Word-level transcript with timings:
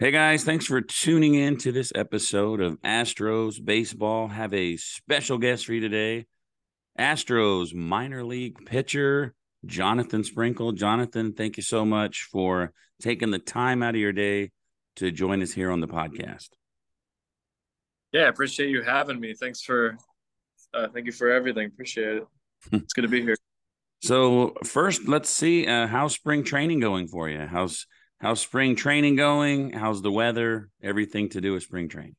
Hey 0.00 0.10
guys, 0.10 0.42
thanks 0.42 0.66
for 0.66 0.80
tuning 0.80 1.36
in 1.36 1.56
to 1.58 1.70
this 1.70 1.92
episode 1.94 2.60
of 2.60 2.82
Astros 2.82 3.64
Baseball. 3.64 4.26
Have 4.26 4.52
a 4.52 4.76
special 4.76 5.38
guest 5.38 5.66
for 5.66 5.72
you 5.72 5.80
today. 5.80 6.26
Astros 6.98 7.72
minor 7.72 8.24
league 8.24 8.56
pitcher 8.66 9.36
Jonathan 9.64 10.24
Sprinkle. 10.24 10.72
Jonathan, 10.72 11.32
thank 11.32 11.56
you 11.56 11.62
so 11.62 11.84
much 11.84 12.24
for 12.32 12.72
taking 13.00 13.30
the 13.30 13.38
time 13.38 13.84
out 13.84 13.94
of 13.94 14.00
your 14.00 14.12
day 14.12 14.50
to 14.96 15.12
join 15.12 15.40
us 15.42 15.52
here 15.52 15.70
on 15.70 15.78
the 15.78 15.86
podcast. 15.86 16.48
Yeah, 18.10 18.22
I 18.22 18.28
appreciate 18.28 18.70
you 18.70 18.82
having 18.82 19.20
me. 19.20 19.32
Thanks 19.34 19.62
for 19.62 19.96
uh, 20.74 20.88
thank 20.92 21.06
you 21.06 21.12
for 21.12 21.30
everything. 21.30 21.68
Appreciate 21.68 22.16
it. 22.16 22.24
It's 22.72 22.94
good 22.94 23.02
to 23.02 23.08
be 23.08 23.22
here. 23.22 23.36
So 24.02 24.54
first, 24.64 25.06
let's 25.06 25.30
see 25.30 25.68
uh, 25.68 25.86
how's 25.86 26.14
spring 26.14 26.42
training 26.42 26.80
going 26.80 27.06
for 27.06 27.28
you. 27.28 27.46
How's 27.46 27.86
How's 28.20 28.40
spring 28.40 28.76
training 28.76 29.16
going? 29.16 29.72
How's 29.72 30.00
the 30.02 30.12
weather? 30.12 30.70
Everything 30.82 31.28
to 31.30 31.40
do 31.40 31.52
with 31.52 31.62
spring 31.62 31.88
training. 31.88 32.16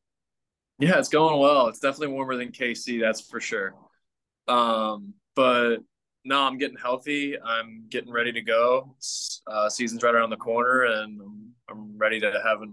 Yeah, 0.77 0.99
it's 0.99 1.09
going 1.09 1.39
well. 1.39 1.67
It's 1.67 1.79
definitely 1.79 2.13
warmer 2.13 2.35
than 2.35 2.51
KC, 2.51 2.99
that's 2.99 3.21
for 3.21 3.39
sure. 3.39 3.73
Um, 4.47 5.13
but 5.35 5.77
no, 6.25 6.41
I'm 6.41 6.57
getting 6.57 6.77
healthy. 6.77 7.39
I'm 7.39 7.85
getting 7.89 8.11
ready 8.11 8.31
to 8.33 8.41
go. 8.41 8.95
Uh, 9.47 9.69
season's 9.69 10.03
right 10.03 10.13
around 10.13 10.31
the 10.31 10.37
corner, 10.37 10.83
and 10.83 11.21
I'm, 11.21 11.51
I'm 11.69 11.97
ready 11.97 12.19
to 12.19 12.41
have 12.43 12.61
a 12.61 12.65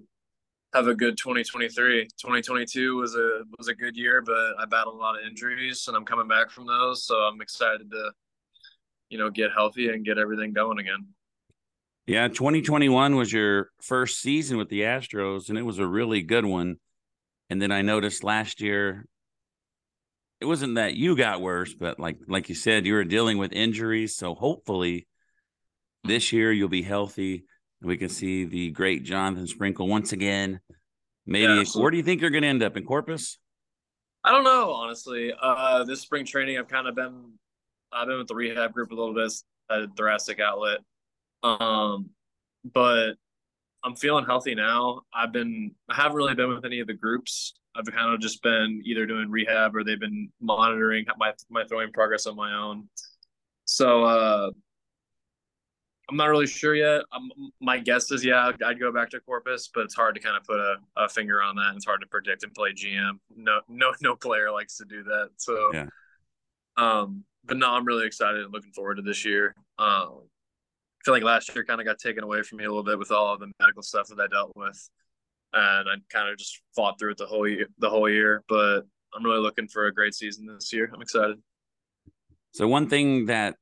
have 0.75 0.89
a 0.89 0.95
good 0.95 1.19
2023. 1.19 2.05
2022 2.05 2.97
was 2.97 3.14
a 3.14 3.42
was 3.59 3.69
a 3.69 3.75
good 3.75 3.97
year, 3.97 4.23
but 4.23 4.55
I 4.59 4.64
battled 4.64 4.97
a 4.97 4.98
lot 4.98 5.19
of 5.19 5.27
injuries, 5.27 5.84
and 5.86 5.97
I'm 5.97 6.05
coming 6.05 6.27
back 6.27 6.50
from 6.50 6.66
those. 6.66 7.05
So 7.05 7.14
I'm 7.14 7.41
excited 7.41 7.91
to, 7.91 8.11
you 9.11 9.19
know, 9.19 9.30
get 9.30 9.52
healthy 9.52 9.91
and 9.91 10.05
get 10.05 10.19
everything 10.19 10.52
going 10.52 10.78
again. 10.78 11.06
Yeah, 12.06 12.27
2021 12.27 13.15
was 13.15 13.33
your 13.33 13.69
first 13.80 14.20
season 14.20 14.56
with 14.56 14.69
the 14.69 14.80
Astros, 14.80 15.48
and 15.48 15.56
it 15.56 15.62
was 15.62 15.79
a 15.79 15.87
really 15.87 16.23
good 16.23 16.45
one. 16.45 16.77
And 17.48 17.62
then 17.62 17.70
I 17.70 17.83
noticed 17.83 18.25
last 18.25 18.61
year, 18.61 19.06
it 20.41 20.47
wasn't 20.47 20.75
that 20.75 20.95
you 20.95 21.17
got 21.17 21.41
worse, 21.41 21.75
but 21.75 22.00
like 22.00 22.19
like 22.27 22.48
you 22.48 22.56
said, 22.56 22.86
you 22.86 22.95
were 22.95 23.05
dealing 23.05 23.39
with 23.39 23.53
injuries. 23.53 24.17
So 24.17 24.34
hopefully, 24.34 25.06
this 26.03 26.33
year 26.33 26.50
you'll 26.50 26.69
be 26.69 26.83
healthy. 26.83 27.45
And 27.80 27.89
we 27.89 27.97
can 27.97 28.08
see 28.08 28.47
the 28.47 28.70
great 28.70 29.05
Jonathan 29.05 29.47
Sprinkle 29.47 29.86
once 29.86 30.12
again. 30.12 30.61
Maybe 31.25 31.53
yeah, 31.53 31.64
where 31.80 31.92
do 31.92 31.97
you 31.97 32.03
think 32.03 32.20
you're 32.20 32.30
going 32.30 32.42
to 32.42 32.48
end 32.48 32.64
up 32.64 32.77
in 32.77 32.84
Corpus? 32.84 33.39
I 34.25 34.33
don't 34.33 34.45
know, 34.45 34.73
honestly. 34.73 35.33
Uh, 35.41 35.84
this 35.84 36.00
spring 36.00 36.25
training, 36.25 36.58
I've 36.58 36.69
kind 36.69 36.89
of 36.89 36.97
been, 36.97 37.34
I've 37.92 38.08
been 38.08 38.19
with 38.19 38.27
the 38.27 38.34
rehab 38.34 38.73
group 38.73 38.91
a 38.91 38.95
little 38.95 39.14
bit 39.14 39.33
at 39.70 39.97
Thoracic 39.97 40.41
Outlet 40.41 40.78
um, 41.43 42.11
but 42.65 43.15
I'm 43.85 43.97
feeling 43.97 44.25
healthy 44.25 44.55
now. 44.55 45.03
I've 45.15 45.33
been 45.33 45.73
I 45.89 45.97
haven't 45.97 46.17
really 46.17 46.35
been 46.35 46.55
with 46.55 46.65
any 46.65 46.81
of 46.81 46.87
the 46.87 46.95
groups. 46.95 47.55
I've 47.75 47.87
kind 47.87 48.15
of 48.15 48.21
just 48.21 48.43
been 48.43 48.83
either 48.85 49.07
doing 49.07 49.31
rehab 49.31 49.75
or 49.75 49.83
they've 49.83 49.98
been 49.98 50.31
monitoring 50.41 51.07
my 51.19 51.33
my 51.51 51.65
throwing 51.65 51.93
progress 51.93 52.27
on 52.27 52.37
my 52.37 52.53
own. 52.55 52.89
So 53.65 54.05
uh, 54.05 54.51
I'm 56.11 56.17
not 56.17 56.27
really 56.27 56.47
sure 56.47 56.75
yet. 56.75 57.03
I'm, 57.13 57.31
my 57.61 57.79
guess 57.79 58.11
is 58.11 58.25
yeah, 58.25 58.53
I'd 58.65 58.79
go 58.79 58.93
back 58.93 59.11
to 59.11 59.20
Corpus, 59.20 59.70
but 59.73 59.85
it's 59.85 59.95
hard 59.95 60.15
to 60.15 60.20
kind 60.20 60.37
of 60.37 60.45
put 60.45 60.59
a, 60.59 60.77
a 60.97 61.09
finger 61.09 61.43
on 61.43 61.57
that. 61.57 61.73
It's 61.75 61.87
hard 61.87 62.01
to 62.03 62.07
predict 62.07 62.43
and 62.43 62.53
play 62.53 62.73
GM. 62.73 63.19
No, 63.35 63.61
no, 63.69 63.93
no 64.03 64.17
player 64.17 64.51
likes 64.51 64.77
to 64.77 64.85
do 64.85 65.03
that. 65.05 65.31
So, 65.37 65.70
yeah. 65.73 65.87
Um, 66.77 67.25
but 67.45 67.57
no, 67.57 67.70
I'm 67.70 67.85
really 67.85 68.07
excited 68.07 68.43
and 68.43 68.53
looking 68.53 68.73
forward 68.73 68.97
to 68.97 69.03
this 69.03 69.25
year. 69.25 69.55
Um, 69.79 70.23
feel 71.05 71.14
like 71.14 71.22
last 71.22 71.55
year 71.55 71.64
kind 71.64 71.81
of 71.81 71.86
got 71.86 71.98
taken 71.98 72.25
away 72.25 72.42
from 72.42 72.58
me 72.58 72.64
a 72.64 72.69
little 72.69 72.84
bit 72.84 72.98
with 72.98 73.11
all 73.11 73.34
of 73.34 73.41
the 73.41 73.50
medical 73.61 73.83
stuff 73.83 74.08
that 74.08 74.20
I 74.20 74.27
dealt 74.28 74.53
with, 74.56 74.89
and 75.53 75.89
I 75.89 75.95
kind 76.11 76.28
of 76.28 76.39
just 76.39 76.61
fought 76.75 76.98
through 76.98 77.12
it 77.12 77.19
the 77.19 77.27
whole 77.27 77.47
year. 77.48 77.67
The 77.78 77.91
whole 77.91 78.08
year, 78.08 78.42
but 78.48 78.83
I'm 79.14 79.25
really 79.25 79.41
looking 79.41 79.69
for 79.69 79.86
a 79.86 79.95
great 79.95 80.14
season 80.14 80.47
this 80.47 80.73
year. 80.73 80.91
I'm 80.92 81.02
excited. 81.02 81.39
So 82.52 82.68
one 82.68 82.89
thing 82.89 83.27
that, 83.27 83.57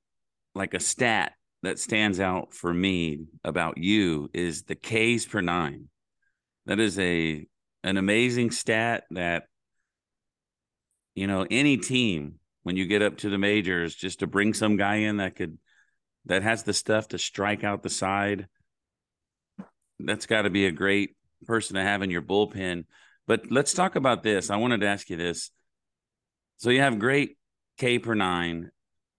like 0.54 0.74
a 0.74 0.80
stat 0.80 1.32
that 1.62 1.78
stands 1.78 2.20
out 2.20 2.52
for 2.52 2.72
me 2.72 3.26
about 3.44 3.78
you 3.78 4.30
is 4.32 4.64
the 4.64 4.74
Ks 4.74 5.26
per 5.26 5.40
nine. 5.40 5.88
That 6.66 6.80
is 6.80 6.98
a 6.98 7.46
an 7.82 7.96
amazing 7.96 8.50
stat 8.50 9.04
that 9.12 9.44
you 11.14 11.26
know 11.26 11.46
any 11.50 11.76
team 11.76 12.34
when 12.62 12.76
you 12.76 12.86
get 12.86 13.02
up 13.02 13.18
to 13.18 13.30
the 13.30 13.38
majors 13.38 13.94
just 13.94 14.20
to 14.20 14.26
bring 14.26 14.52
some 14.52 14.76
guy 14.76 14.96
in 14.96 15.16
that 15.16 15.36
could 15.36 15.58
that 16.26 16.42
has 16.42 16.62
the 16.62 16.72
stuff 16.72 17.08
to 17.08 17.18
strike 17.18 17.64
out 17.64 17.82
the 17.82 17.90
side. 17.90 18.46
That's 19.98 20.26
got 20.26 20.42
to 20.42 20.50
be 20.50 20.66
a 20.66 20.72
great 20.72 21.16
person 21.46 21.76
to 21.76 21.82
have 21.82 22.02
in 22.02 22.10
your 22.10 22.22
bullpen. 22.22 22.84
But 23.26 23.50
let's 23.50 23.74
talk 23.74 23.96
about 23.96 24.22
this. 24.22 24.50
I 24.50 24.56
wanted 24.56 24.80
to 24.80 24.88
ask 24.88 25.08
you 25.10 25.16
this. 25.16 25.50
So 26.58 26.70
you 26.70 26.80
have 26.80 26.98
great 26.98 27.38
K 27.78 27.98
per 27.98 28.14
nine. 28.14 28.70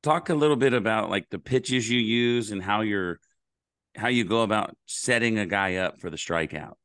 Talk 0.04 0.30
a 0.30 0.36
little 0.36 0.56
bit 0.56 0.74
about 0.74 1.10
like 1.10 1.30
the 1.30 1.40
pitches 1.40 1.90
you 1.90 2.00
use 2.00 2.52
and 2.52 2.62
how 2.62 2.82
you're 2.82 3.20
how 3.96 4.08
you 4.08 4.24
go 4.24 4.42
about 4.42 4.76
setting 4.86 5.38
a 5.38 5.46
guy 5.46 5.76
up 5.76 6.00
for 6.00 6.10
the 6.10 6.18
strikeout. 6.18 6.76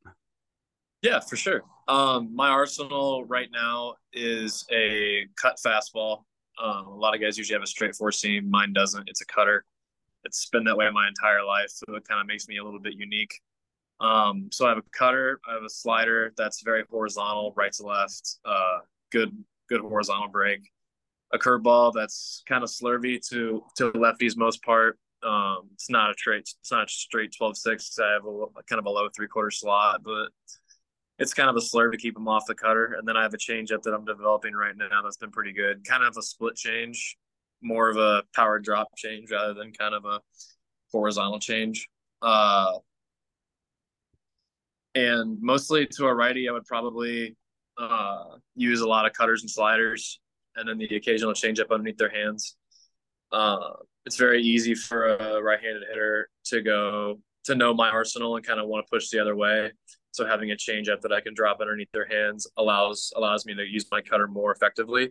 Yeah, 1.02 1.20
for 1.20 1.36
sure. 1.36 1.62
Um, 1.88 2.34
my 2.34 2.48
arsenal 2.48 3.24
right 3.24 3.48
now 3.52 3.94
is 4.12 4.66
a 4.72 5.26
cut 5.40 5.56
fastball. 5.64 6.24
Um, 6.60 6.86
a 6.86 6.96
lot 6.96 7.14
of 7.14 7.20
guys 7.20 7.38
usually 7.38 7.54
have 7.54 7.62
a 7.62 7.66
straight 7.66 7.94
four 7.94 8.10
seam. 8.10 8.50
Mine 8.50 8.72
doesn't. 8.72 9.08
It's 9.08 9.20
a 9.20 9.26
cutter 9.26 9.64
it's 10.26 10.48
been 10.50 10.64
that 10.64 10.76
way 10.76 10.88
my 10.90 11.08
entire 11.08 11.44
life, 11.44 11.70
so 11.70 11.94
it 11.94 12.06
kind 12.06 12.20
of 12.20 12.26
makes 12.26 12.48
me 12.48 12.58
a 12.58 12.64
little 12.64 12.80
bit 12.80 12.94
unique. 12.94 13.32
Um, 14.00 14.48
so 14.52 14.66
I 14.66 14.70
have 14.70 14.78
a 14.78 14.82
cutter, 14.92 15.40
I 15.48 15.54
have 15.54 15.62
a 15.62 15.70
slider 15.70 16.32
that's 16.36 16.62
very 16.62 16.84
horizontal, 16.90 17.54
right 17.56 17.72
to 17.74 17.86
left, 17.86 18.36
uh, 18.44 18.78
good 19.10 19.32
good 19.68 19.80
horizontal 19.80 20.28
break. 20.28 20.60
A 21.32 21.38
curveball 21.38 21.92
that's 21.94 22.42
kind 22.46 22.62
of 22.62 22.70
slurvy 22.70 23.20
to 23.30 23.62
to 23.76 23.92
lefties 23.92 24.36
most 24.36 24.62
part. 24.62 24.98
Um, 25.22 25.70
it's 25.72 25.88
not 25.88 26.10
a 26.10 26.14
straight 26.14 26.40
it's 26.60 26.70
not 26.70 26.84
a 26.84 26.88
straight 26.88 27.34
12-6 27.40 27.98
I 28.00 28.12
have 28.12 28.26
a 28.26 28.62
kind 28.68 28.78
of 28.78 28.86
a 28.86 28.90
low 28.90 29.08
three 29.16 29.28
quarter 29.28 29.50
slot, 29.50 30.02
but 30.04 30.28
it's 31.18 31.32
kind 31.32 31.48
of 31.48 31.56
a 31.56 31.60
slur 31.60 31.90
to 31.90 31.96
keep 31.96 32.14
them 32.14 32.28
off 32.28 32.44
the 32.46 32.54
cutter. 32.54 32.96
And 32.98 33.08
then 33.08 33.16
I 33.16 33.22
have 33.22 33.32
a 33.32 33.38
changeup 33.38 33.82
that 33.82 33.94
I'm 33.94 34.04
developing 34.04 34.52
right 34.52 34.76
now 34.76 35.02
that's 35.02 35.16
been 35.16 35.30
pretty 35.30 35.52
good. 35.52 35.84
Kind 35.86 36.04
of 36.04 36.16
a 36.16 36.22
split 36.22 36.56
change 36.56 37.16
more 37.62 37.88
of 37.90 37.96
a 37.96 38.22
power 38.34 38.58
drop 38.58 38.88
change 38.96 39.30
rather 39.30 39.54
than 39.54 39.72
kind 39.72 39.94
of 39.94 40.04
a 40.04 40.20
horizontal 40.92 41.38
change. 41.38 41.88
Uh, 42.22 42.72
and 44.94 45.40
mostly 45.42 45.86
to 45.86 46.06
a 46.06 46.14
righty, 46.14 46.48
I 46.48 46.52
would 46.52 46.64
probably 46.64 47.36
uh, 47.78 48.36
use 48.54 48.80
a 48.80 48.88
lot 48.88 49.06
of 49.06 49.12
cutters 49.12 49.42
and 49.42 49.50
sliders, 49.50 50.20
and 50.54 50.68
then 50.68 50.78
the 50.78 50.96
occasional 50.96 51.32
changeup 51.32 51.70
underneath 51.70 51.98
their 51.98 52.10
hands. 52.10 52.56
Uh, 53.30 53.58
it's 54.06 54.16
very 54.16 54.42
easy 54.42 54.74
for 54.74 55.16
a 55.16 55.42
right-handed 55.42 55.82
hitter 55.88 56.28
to 56.44 56.62
go 56.62 57.18
to 57.44 57.54
know 57.54 57.74
my 57.74 57.90
arsenal 57.90 58.36
and 58.36 58.46
kind 58.46 58.60
of 58.60 58.68
want 58.68 58.86
to 58.86 58.90
push 58.90 59.10
the 59.10 59.18
other 59.18 59.36
way. 59.36 59.70
So 60.12 60.24
having 60.24 60.50
a 60.50 60.54
changeup 60.54 61.02
that 61.02 61.12
I 61.12 61.20
can 61.20 61.34
drop 61.34 61.60
underneath 61.60 61.90
their 61.92 62.06
hands 62.06 62.46
allows 62.56 63.12
allows 63.16 63.44
me 63.44 63.54
to 63.54 63.64
use 63.64 63.86
my 63.90 64.00
cutter 64.00 64.26
more 64.26 64.52
effectively 64.52 65.10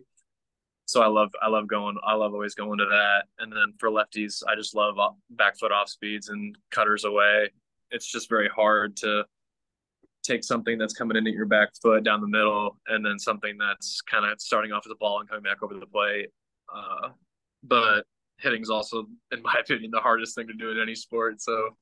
so 0.86 1.02
I 1.02 1.08
love 1.08 1.30
I 1.42 1.48
love 1.48 1.66
going 1.66 1.96
I 2.04 2.14
love 2.14 2.32
always 2.32 2.54
going 2.54 2.78
to 2.78 2.86
that. 2.86 3.24
And 3.38 3.52
then 3.52 3.74
for 3.78 3.90
lefties, 3.90 4.42
I 4.48 4.54
just 4.54 4.74
love 4.74 4.96
back 5.30 5.58
foot 5.58 5.72
off 5.72 5.88
speeds 5.88 6.28
and 6.28 6.56
cutters 6.70 7.04
away. 7.04 7.50
It's 7.90 8.10
just 8.10 8.28
very 8.28 8.48
hard 8.48 8.96
to 8.98 9.24
take 10.22 10.44
something 10.44 10.78
that's 10.78 10.94
coming 10.94 11.16
in 11.16 11.26
at 11.26 11.32
your 11.32 11.46
back 11.46 11.70
foot 11.82 12.04
down 12.04 12.20
the 12.20 12.28
middle, 12.28 12.78
and 12.88 13.04
then 13.04 13.18
something 13.18 13.56
that's 13.58 14.00
kind 14.00 14.24
of 14.24 14.40
starting 14.40 14.72
off 14.72 14.84
as 14.86 14.92
a 14.92 14.96
ball 14.96 15.20
and 15.20 15.28
coming 15.28 15.42
back 15.42 15.62
over 15.62 15.74
the 15.74 15.86
plate. 15.86 16.28
Uh, 16.74 17.10
but 17.62 18.04
hitting 18.38 18.62
is 18.62 18.70
also, 18.70 19.06
in 19.32 19.42
my 19.42 19.54
opinion, 19.60 19.90
the 19.90 20.00
hardest 20.00 20.34
thing 20.34 20.46
to 20.46 20.54
do 20.54 20.70
in 20.70 20.80
any 20.80 20.94
sport. 20.94 21.40
So 21.40 21.76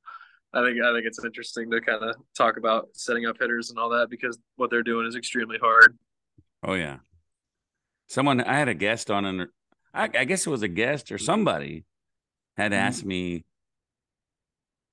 I 0.53 0.63
think 0.63 0.81
I 0.81 0.93
think 0.93 1.05
it's 1.05 1.23
interesting 1.23 1.69
to 1.71 1.81
kind 1.81 2.03
of 2.03 2.15
talk 2.35 2.57
about 2.57 2.89
setting 2.93 3.25
up 3.25 3.37
hitters 3.39 3.69
and 3.69 3.77
all 3.77 3.89
that 3.89 4.09
because 4.09 4.39
what 4.55 4.69
they're 4.69 4.83
doing 4.83 5.05
is 5.05 5.15
extremely 5.15 5.57
hard. 5.61 5.97
Oh 6.63 6.73
yeah, 6.73 6.97
Someone 8.07 8.41
I 8.41 8.57
had 8.57 8.67
a 8.67 8.73
guest 8.73 9.09
on, 9.09 9.25
and 9.25 9.47
I, 9.93 10.03
I 10.03 10.25
guess 10.25 10.45
it 10.45 10.49
was 10.49 10.61
a 10.61 10.67
guest 10.67 11.11
or 11.11 11.17
somebody 11.17 11.85
had 12.57 12.71
mm-hmm. 12.71 12.81
asked 12.81 13.05
me, 13.05 13.45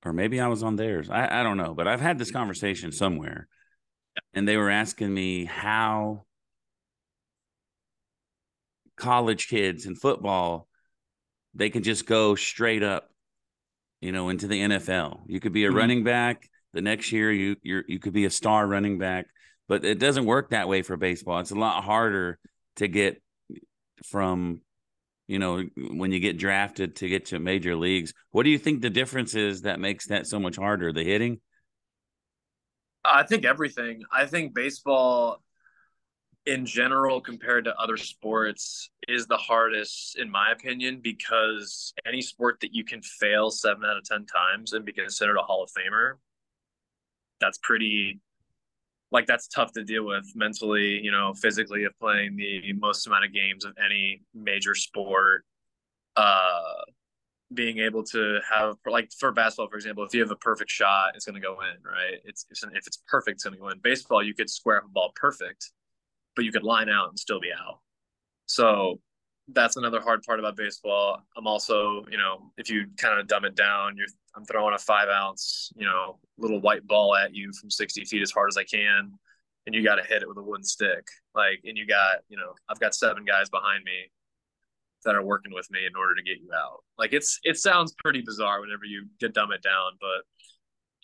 or 0.05 0.13
maybe 0.13 0.41
I 0.41 0.49
was 0.49 0.63
on 0.63 0.77
theirs. 0.77 1.11
I, 1.11 1.41
I 1.41 1.43
don't 1.43 1.57
know, 1.57 1.75
but 1.75 1.87
I've 1.87 2.01
had 2.01 2.19
this 2.19 2.31
conversation 2.31 2.93
somewhere, 2.93 3.49
and 4.35 4.49
they 4.49 4.57
were 4.57 4.71
asking 4.71 5.13
me 5.13 5.45
how 5.45 6.25
college 8.97 9.49
kids 9.49 9.87
in 9.87 9.97
football 9.97 10.69
they 11.55 11.71
can 11.71 11.83
just 11.83 12.07
go 12.07 12.35
straight 12.35 12.83
up, 12.83 13.11
you 14.01 14.13
know, 14.13 14.29
into 14.29 14.47
the 14.47 14.61
NFL. 14.61 15.21
You 15.27 15.41
could 15.41 15.53
be 15.53 15.65
a 15.65 15.69
mm-hmm. 15.69 15.77
running 15.77 16.05
back. 16.05 16.49
The 16.73 16.81
next 16.81 17.13
year, 17.13 17.31
you 17.31 17.57
you 17.63 17.83
you 17.87 17.99
could 17.99 18.15
be 18.15 18.25
a 18.25 18.31
star 18.31 18.67
running 18.67 18.99
back, 18.99 19.27
but 19.69 19.85
it 19.85 19.99
doesn't 19.99 20.25
work 20.25 20.51
that 20.51 20.69
way 20.69 20.83
for 20.83 20.97
baseball. 20.97 21.41
It's 21.41 21.51
a 21.51 21.57
lot 21.57 21.85
harder 21.85 22.39
to 22.77 22.89
get 22.89 23.23
from 24.05 24.61
you 25.29 25.39
know 25.39 25.63
when 25.77 26.13
you 26.13 26.21
get 26.21 26.39
drafted 26.39 26.97
to 26.97 27.09
get 27.09 27.27
to 27.27 27.39
major 27.39 27.77
leagues 27.77 28.13
what 28.31 28.43
do 28.43 28.51
you 28.51 28.59
think 28.59 28.81
the 28.81 28.91
difference 28.91 29.35
is 29.35 29.63
that 29.63 29.79
makes 29.79 30.07
that 30.07 30.27
so 30.27 30.41
much 30.41 30.57
harder 30.57 30.93
the 30.93 31.05
hitting 31.05 31.41
I 33.05 33.25
think 33.25 33.45
everything. 33.45 34.05
I 34.13 34.27
think 34.27 34.55
baseball 34.55 35.43
in 36.47 36.67
general 36.67 37.21
compared 37.21 37.65
to 37.65 37.77
other 37.77 37.97
sports 37.97 38.91
is 39.07 39.27
the 39.27 39.37
hardest 39.37 40.19
in 40.19 40.29
my 40.29 40.51
opinion 40.51 41.01
because 41.01 41.95
any 42.07 42.21
sport 42.21 42.59
that 42.61 42.75
you 42.75 42.85
can 42.85 43.01
fail 43.01 43.49
7 43.51 43.85
out 43.85 43.97
of 43.97 44.05
10 44.05 44.27
times 44.27 44.73
and 44.73 44.85
be 44.85 44.93
considered 44.93 45.37
a 45.37 45.43
hall 45.43 45.63
of 45.63 45.71
famer 45.71 46.15
that's 47.41 47.59
pretty 47.59 48.19
like 49.13 49.27
that's 49.27 49.47
tough 49.47 49.73
to 49.73 49.85
deal 49.85 50.05
with 50.05 50.25
mentally, 50.35 50.99
you 51.03 51.13
know, 51.13 51.35
physically 51.35 51.85
of 51.85 51.93
playing 52.01 52.37
the 52.37 52.73
most 52.73 53.07
amount 53.07 53.25
of 53.25 53.33
games 53.33 53.65
of 53.65 53.77
any 53.83 54.23
major 54.35 54.75
sport. 54.75 55.45
Uh, 56.17 56.83
being 57.55 57.79
able 57.79 58.03
to 58.03 58.39
have 58.51 58.77
like 58.87 59.11
for 59.19 59.31
basketball, 59.31 59.69
for 59.69 59.77
example, 59.77 60.05
if 60.05 60.15
you 60.15 60.21
have 60.21 60.31
a 60.31 60.37
perfect 60.37 60.71
shot, 60.71 61.13
it's 61.15 61.27
going 61.27 61.35
to 61.35 61.41
go 61.41 61.59
in, 61.61 61.83
right? 61.85 62.19
It's, 62.25 62.47
it's 62.51 62.63
if 62.63 62.87
it's 62.87 63.03
perfect, 63.07 63.37
it's 63.37 63.45
going 63.45 63.55
to 63.55 63.61
go 63.61 63.69
in. 63.69 63.79
Baseball, 63.81 64.23
you 64.23 64.35
could 64.35 64.49
square 64.49 64.79
up 64.79 64.85
a 64.85 64.89
ball 64.89 65.13
perfect, 65.15 65.71
but 66.35 66.45
you 66.45 66.53
could 66.53 66.63
line 66.63 66.89
out 66.89 67.11
and 67.11 67.19
still 67.19 67.41
be 67.41 67.53
out. 67.53 67.81
So 68.47 69.01
that's 69.55 69.77
another 69.77 70.01
hard 70.01 70.23
part 70.23 70.39
about 70.39 70.57
baseball. 70.57 71.23
I'm 71.37 71.47
also, 71.47 72.05
you 72.11 72.19
know, 72.19 72.51
if 72.57 72.71
you 72.71 72.87
kind 72.97 73.19
of 73.19 73.27
dumb 73.27 73.45
it 73.45 73.55
down, 73.55 73.97
you're 73.97 74.07
I'm 74.35 74.45
throwing 74.45 74.75
a 74.75 74.79
five 74.79 75.09
ounce, 75.09 75.71
you 75.77 75.85
know, 75.85 76.19
little 76.39 76.61
white 76.61 76.87
ball 76.87 77.15
at 77.15 77.35
you 77.35 77.53
from 77.61 77.71
60 77.71 78.05
feet 78.05 78.23
as 78.23 78.31
hard 78.31 78.49
as 78.51 78.57
I 78.57 78.65
can, 78.65 79.13
and 79.67 79.75
you 79.75 79.85
got 79.85 79.97
to 79.97 80.05
hit 80.05 80.23
it 80.23 80.29
with 80.29 80.39
a 80.39 80.43
wooden 80.43 80.65
stick. 80.65 81.07
Like, 81.35 81.61
and 81.65 81.77
you 81.77 81.87
got, 81.87 82.21
you 82.29 82.37
know, 82.37 82.55
I've 82.69 82.81
got 82.81 82.95
seven 82.95 83.25
guys 83.25 83.51
behind 83.51 83.85
me 83.85 84.11
that 85.05 85.15
are 85.15 85.25
working 85.25 85.53
with 85.53 85.71
me 85.71 85.81
in 85.87 85.97
order 85.97 86.15
to 86.15 86.23
get 86.23 86.39
you 86.41 86.51
out. 86.55 86.83
Like, 86.99 87.13
it's 87.13 87.39
it 87.45 87.59
sounds 87.59 87.95
pretty 87.99 88.23
bizarre 88.23 88.61
whenever 88.61 88.85
you 88.85 89.07
get 89.21 89.35
dumb 89.35 89.53
it 89.53 89.63
down, 89.63 89.93
but 90.01 90.25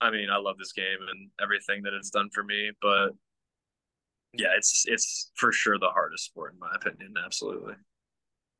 I 0.00 0.10
mean, 0.10 0.30
I 0.30 0.38
love 0.38 0.56
this 0.58 0.72
game 0.72 0.98
and 1.10 1.30
everything 1.42 1.82
that 1.82 1.92
it's 1.92 2.10
done 2.10 2.30
for 2.32 2.44
me, 2.44 2.70
but 2.80 3.10
yeah, 4.34 4.48
it's 4.56 4.84
it's 4.86 5.30
for 5.34 5.52
sure 5.52 5.78
the 5.78 5.88
hardest 5.88 6.26
sport 6.26 6.54
in 6.54 6.58
my 6.58 6.70
opinion. 6.74 7.14
Absolutely. 7.24 7.74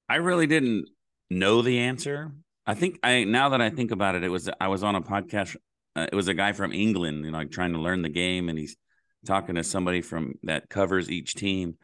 I 0.09 0.17
really 0.17 0.47
didn't 0.47 0.89
know 1.31 1.63
the 1.63 1.79
answer. 1.81 2.33
I 2.67 2.75
think 2.75 2.99
I 3.03 3.25
now 3.25 3.51
that 3.51 3.61
I 3.61 3.71
think 3.71 3.91
about 3.91 4.15
it, 4.15 4.25
it 4.25 4.29
was 4.29 4.49
I 4.61 4.69
was 4.69 4.83
on 4.83 4.95
a 4.95 5.01
podcast. 5.01 5.57
Uh, 5.97 6.07
it 6.11 6.15
was 6.15 6.29
a 6.29 6.35
guy 6.35 6.53
from 6.53 6.73
England, 6.73 7.25
you 7.25 7.31
know, 7.31 7.39
like 7.39 7.51
trying 7.51 7.73
to 7.73 7.81
learn 7.81 8.03
the 8.03 8.09
game, 8.09 8.49
and 8.49 8.59
he's 8.59 8.77
talking 9.27 9.55
to 9.57 9.65
somebody 9.65 10.01
from 10.01 10.35
that 10.43 10.69
covers 10.69 11.11
each 11.11 11.35
team. 11.35 11.77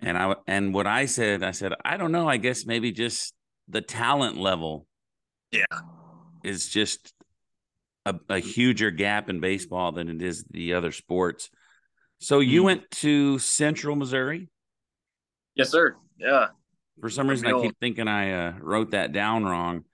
And 0.00 0.18
I 0.18 0.34
and 0.46 0.74
what 0.74 0.86
I 0.86 1.06
said, 1.06 1.42
I 1.42 1.52
said, 1.52 1.72
I 1.84 1.96
don't 1.96 2.12
know. 2.12 2.28
I 2.28 2.36
guess 2.36 2.66
maybe 2.66 2.90
just 2.90 3.34
the 3.68 3.80
talent 3.80 4.36
level, 4.36 4.86
yeah, 5.50 5.64
is 6.42 6.68
just 6.68 7.12
a, 8.04 8.14
a 8.28 8.38
huger 8.38 8.90
gap 8.90 9.28
in 9.28 9.40
baseball 9.40 9.92
than 9.92 10.08
it 10.08 10.22
is 10.22 10.44
the 10.50 10.74
other 10.74 10.90
sports. 10.90 11.50
So 12.18 12.40
you 12.40 12.62
mm. 12.62 12.66
went 12.66 12.90
to 13.02 13.38
Central 13.38 13.96
Missouri? 13.96 14.48
Yes, 15.54 15.70
sir. 15.70 15.96
Yeah. 16.18 16.48
For 17.00 17.10
some 17.10 17.28
reason, 17.28 17.46
I 17.46 17.60
keep 17.60 17.78
thinking 17.80 18.08
I 18.08 18.32
uh, 18.32 18.54
wrote 18.60 18.92
that 18.92 19.12
down 19.12 19.44
wrong. 19.44 19.84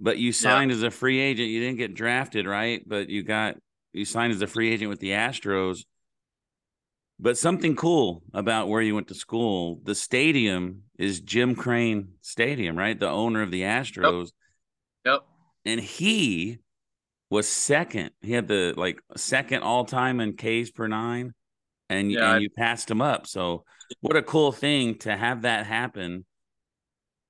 But 0.00 0.18
you 0.18 0.32
signed 0.32 0.70
yeah. 0.70 0.78
as 0.78 0.82
a 0.82 0.90
free 0.90 1.20
agent. 1.20 1.48
You 1.48 1.60
didn't 1.60 1.78
get 1.78 1.94
drafted, 1.94 2.46
right? 2.46 2.82
But 2.86 3.08
you 3.08 3.22
got 3.22 3.56
you 3.92 4.04
signed 4.04 4.32
as 4.32 4.42
a 4.42 4.46
free 4.46 4.72
agent 4.72 4.90
with 4.90 5.00
the 5.00 5.10
Astros. 5.10 5.84
But 7.20 7.38
something 7.38 7.76
cool 7.76 8.22
about 8.34 8.68
where 8.68 8.82
you 8.82 8.94
went 8.94 9.08
to 9.08 9.14
school, 9.14 9.80
the 9.84 9.94
stadium 9.94 10.82
is 10.98 11.20
Jim 11.20 11.54
Crane 11.54 12.14
Stadium, 12.20 12.76
right? 12.76 12.98
The 12.98 13.08
owner 13.08 13.42
of 13.42 13.52
the 13.52 13.62
Astros. 13.62 14.32
Yep. 15.04 15.14
yep. 15.14 15.20
And 15.64 15.80
he 15.80 16.58
was 17.30 17.48
second. 17.48 18.10
He 18.22 18.32
had 18.32 18.48
the 18.48 18.74
like 18.76 19.00
second 19.16 19.62
all 19.62 19.84
time 19.84 20.20
in 20.20 20.36
Ks 20.36 20.70
per 20.70 20.88
nine, 20.88 21.32
and, 21.92 22.10
yeah, 22.10 22.34
and 22.34 22.42
you 22.42 22.50
passed 22.50 22.90
him 22.90 23.00
up. 23.00 23.26
So 23.26 23.64
what 24.00 24.16
a 24.16 24.22
cool 24.22 24.52
thing 24.52 24.96
to 24.98 25.16
have 25.16 25.42
that 25.42 25.66
happen. 25.66 26.24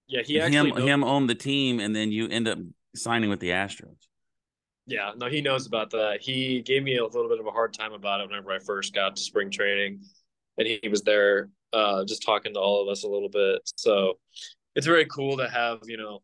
Yeah, 0.06 0.22
he 0.22 0.40
actually 0.40 0.56
him 0.56 0.68
knows- 0.68 0.88
him 0.88 1.04
own 1.04 1.26
the 1.26 1.34
team, 1.34 1.80
and 1.80 1.94
then 1.94 2.12
you 2.12 2.28
end 2.28 2.48
up 2.48 2.58
signing 2.94 3.30
with 3.30 3.40
the 3.40 3.50
Astros. 3.50 3.96
Yeah, 4.86 5.12
no, 5.16 5.28
he 5.28 5.40
knows 5.40 5.66
about 5.66 5.90
that. 5.90 6.18
He 6.20 6.60
gave 6.60 6.82
me 6.82 6.96
a 6.96 7.04
little 7.04 7.28
bit 7.28 7.38
of 7.38 7.46
a 7.46 7.50
hard 7.50 7.72
time 7.72 7.92
about 7.92 8.20
it 8.20 8.28
whenever 8.28 8.50
I 8.50 8.58
first 8.58 8.92
got 8.94 9.16
to 9.16 9.22
spring 9.22 9.50
training, 9.50 10.00
and 10.58 10.66
he 10.66 10.80
was 10.88 11.02
there 11.02 11.50
uh, 11.72 12.04
just 12.04 12.24
talking 12.24 12.52
to 12.54 12.60
all 12.60 12.82
of 12.82 12.88
us 12.88 13.04
a 13.04 13.08
little 13.08 13.28
bit. 13.28 13.62
So 13.76 14.18
it's 14.74 14.86
very 14.86 15.06
cool 15.06 15.36
to 15.36 15.48
have 15.48 15.78
you 15.84 15.96
know 15.96 16.22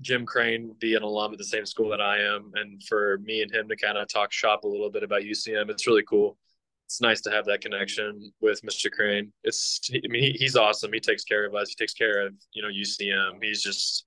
Jim 0.00 0.24
Crane 0.24 0.74
be 0.80 0.94
an 0.94 1.02
alum 1.02 1.32
at 1.32 1.38
the 1.38 1.44
same 1.44 1.66
school 1.66 1.90
that 1.90 2.00
I 2.00 2.18
am, 2.20 2.52
and 2.54 2.82
for 2.84 3.18
me 3.18 3.42
and 3.42 3.54
him 3.54 3.68
to 3.68 3.76
kind 3.76 3.98
of 3.98 4.08
talk 4.08 4.32
shop 4.32 4.64
a 4.64 4.68
little 4.68 4.90
bit 4.90 5.02
about 5.02 5.22
UCM. 5.22 5.70
It's 5.70 5.86
really 5.86 6.04
cool 6.08 6.38
it's 6.86 7.00
nice 7.00 7.20
to 7.22 7.30
have 7.30 7.44
that 7.46 7.60
connection 7.60 8.32
with 8.40 8.60
Mr. 8.62 8.90
Crane. 8.90 9.32
It's, 9.42 9.80
I 9.92 10.00
mean, 10.08 10.22
he, 10.22 10.32
he's 10.38 10.56
awesome. 10.56 10.92
He 10.92 11.00
takes 11.00 11.24
care 11.24 11.46
of 11.46 11.54
us. 11.54 11.68
He 11.68 11.74
takes 11.74 11.94
care 11.94 12.26
of, 12.26 12.34
you 12.52 12.62
know, 12.62 12.68
UCM. 12.68 13.42
He's 13.42 13.62
just, 13.62 14.06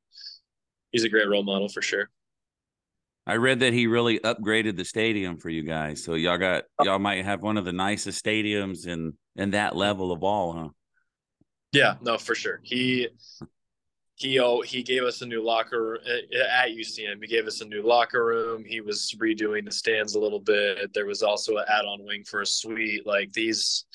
he's 0.91 1.03
a 1.03 1.09
great 1.09 1.27
role 1.27 1.43
model 1.43 1.69
for 1.69 1.81
sure. 1.81 2.09
I 3.25 3.35
read 3.35 3.59
that 3.59 3.73
he 3.73 3.87
really 3.87 4.19
upgraded 4.19 4.77
the 4.77 4.85
stadium 4.85 5.37
for 5.37 5.49
you 5.49 5.63
guys. 5.63 6.03
So 6.03 6.13
y'all 6.13 6.37
got, 6.37 6.63
y'all 6.81 6.99
might 6.99 7.25
have 7.25 7.41
one 7.41 7.57
of 7.57 7.65
the 7.65 7.73
nicest 7.73 8.23
stadiums 8.23 8.87
in, 8.87 9.13
in 9.35 9.51
that 9.51 9.75
level 9.75 10.13
of 10.13 10.23
all, 10.23 10.53
huh? 10.53 10.69
Yeah, 11.73 11.95
no, 12.01 12.17
for 12.17 12.35
sure. 12.35 12.61
He, 12.63 13.09
he 14.17 14.39
oh 14.39 14.61
he 14.61 14.81
gave 14.81 15.03
us 15.03 15.21
a 15.21 15.25
new 15.27 15.43
locker 15.43 15.99
uh, 16.03 16.37
uh, 16.37 16.63
at 16.63 16.69
UCM. 16.69 17.21
He 17.21 17.27
gave 17.27 17.45
us 17.45 17.61
a 17.61 17.65
new 17.65 17.83
locker 17.83 18.25
room. 18.25 18.65
He 18.65 18.81
was 18.81 19.13
redoing 19.19 19.63
the 19.63 19.71
stands 19.71 20.15
a 20.15 20.19
little 20.19 20.39
bit. 20.39 20.91
There 20.93 21.05
was 21.05 21.21
also 21.21 21.57
an 21.57 21.65
add-on 21.69 22.03
wing 22.03 22.23
for 22.23 22.41
a 22.41 22.45
suite. 22.45 23.05
Like 23.05 23.31
these, 23.33 23.85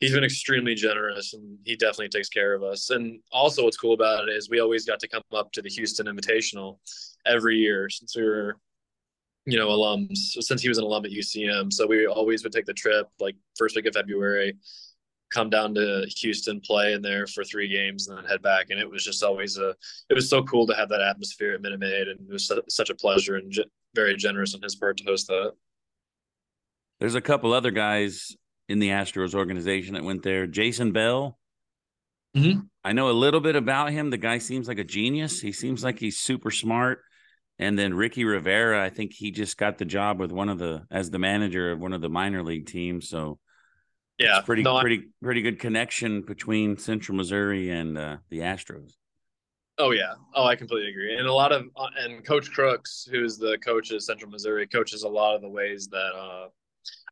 he's 0.00 0.12
been 0.12 0.24
extremely 0.24 0.74
generous, 0.74 1.32
and 1.32 1.58
he 1.64 1.76
definitely 1.76 2.08
takes 2.08 2.28
care 2.28 2.54
of 2.54 2.64
us. 2.64 2.90
And 2.90 3.20
also, 3.30 3.62
what's 3.62 3.76
cool 3.76 3.94
about 3.94 4.28
it 4.28 4.32
is 4.32 4.50
we 4.50 4.58
always 4.58 4.84
got 4.84 4.98
to 4.98 5.08
come 5.08 5.22
up 5.32 5.52
to 5.52 5.62
the 5.62 5.70
Houston 5.70 6.06
Invitational 6.06 6.78
every 7.24 7.56
year 7.56 7.88
since 7.88 8.16
we 8.16 8.24
were, 8.24 8.56
you 9.46 9.58
know, 9.58 9.68
alums. 9.68 10.16
Since 10.40 10.62
he 10.62 10.70
was 10.70 10.78
an 10.78 10.84
alum 10.84 11.04
at 11.04 11.12
UCM, 11.12 11.72
so 11.72 11.86
we 11.86 12.08
always 12.08 12.42
would 12.42 12.52
take 12.52 12.66
the 12.66 12.74
trip 12.74 13.06
like 13.20 13.36
first 13.56 13.76
week 13.76 13.86
of 13.86 13.94
February 13.94 14.56
come 15.32 15.50
down 15.50 15.74
to 15.74 16.06
Houston, 16.18 16.60
play 16.60 16.92
in 16.92 17.02
there 17.02 17.26
for 17.26 17.42
three 17.44 17.68
games, 17.68 18.08
and 18.08 18.18
then 18.18 18.24
head 18.24 18.42
back. 18.42 18.66
And 18.70 18.78
it 18.78 18.90
was 18.90 19.04
just 19.04 19.22
always 19.22 19.58
a, 19.58 19.74
it 20.08 20.14
was 20.14 20.28
so 20.28 20.42
cool 20.42 20.66
to 20.66 20.74
have 20.74 20.88
that 20.90 21.00
atmosphere 21.00 21.54
at 21.54 21.62
Minute 21.62 21.80
Maid, 21.80 22.08
and 22.08 22.20
it 22.20 22.32
was 22.32 22.52
such 22.68 22.90
a 22.90 22.94
pleasure 22.94 23.36
and 23.36 23.50
ge- 23.50 23.60
very 23.94 24.16
generous 24.16 24.54
on 24.54 24.62
his 24.62 24.76
part 24.76 24.96
to 24.98 25.04
host 25.04 25.26
that. 25.28 25.52
There's 27.00 27.14
a 27.14 27.20
couple 27.20 27.52
other 27.52 27.70
guys 27.70 28.36
in 28.68 28.78
the 28.78 28.90
Astros 28.90 29.34
organization 29.34 29.94
that 29.94 30.04
went 30.04 30.22
there. 30.22 30.46
Jason 30.46 30.92
Bell. 30.92 31.38
Mm-hmm. 32.36 32.60
I 32.84 32.92
know 32.92 33.10
a 33.10 33.12
little 33.12 33.40
bit 33.40 33.56
about 33.56 33.90
him. 33.90 34.10
The 34.10 34.16
guy 34.16 34.38
seems 34.38 34.68
like 34.68 34.78
a 34.78 34.84
genius. 34.84 35.40
He 35.40 35.52
seems 35.52 35.84
like 35.84 35.98
he's 35.98 36.18
super 36.18 36.50
smart. 36.50 37.00
And 37.58 37.78
then 37.78 37.94
Ricky 37.94 38.24
Rivera, 38.24 38.82
I 38.82 38.88
think 38.88 39.12
he 39.12 39.30
just 39.30 39.56
got 39.56 39.78
the 39.78 39.84
job 39.84 40.18
with 40.18 40.32
one 40.32 40.48
of 40.48 40.58
the 40.58 40.86
as 40.90 41.10
the 41.10 41.18
manager 41.18 41.72
of 41.72 41.80
one 41.80 41.92
of 41.92 42.00
the 42.00 42.08
minor 42.08 42.42
league 42.42 42.66
teams. 42.66 43.08
So 43.08 43.38
yeah, 44.18 44.38
it's 44.38 44.46
pretty 44.46 44.62
no, 44.62 44.80
pretty 44.80 45.08
pretty 45.22 45.42
good 45.42 45.58
connection 45.58 46.22
between 46.22 46.76
Central 46.76 47.16
Missouri 47.16 47.70
and 47.70 47.98
uh, 47.98 48.16
the 48.30 48.40
Astros. 48.40 48.92
Oh 49.78 49.90
yeah, 49.90 50.14
oh 50.34 50.44
I 50.44 50.56
completely 50.56 50.90
agree. 50.90 51.16
And 51.16 51.26
a 51.26 51.32
lot 51.32 51.52
of 51.52 51.66
uh, 51.76 51.86
and 51.98 52.24
Coach 52.24 52.50
Crooks, 52.52 53.08
who's 53.10 53.38
the 53.38 53.58
coach 53.64 53.90
of 53.90 54.02
Central 54.02 54.30
Missouri, 54.30 54.66
coaches 54.66 55.02
a 55.02 55.08
lot 55.08 55.34
of 55.34 55.42
the 55.42 55.48
ways 55.48 55.88
that 55.88 56.12
uh, 56.14 56.48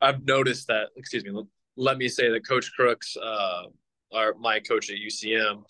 I've 0.00 0.25
noticed 0.25 0.66
that. 0.69 0.88
Excuse 0.97 1.25
me. 1.25 1.33
Let 1.76 1.97
me 1.97 2.09
say 2.09 2.30
that 2.30 2.47
Coach 2.47 2.71
Crooks, 2.76 3.16
uh, 3.16 3.62
are 4.12 4.35
my 4.38 4.61
coach 4.61 4.90
at 4.90 4.97
UCM, 4.97 5.62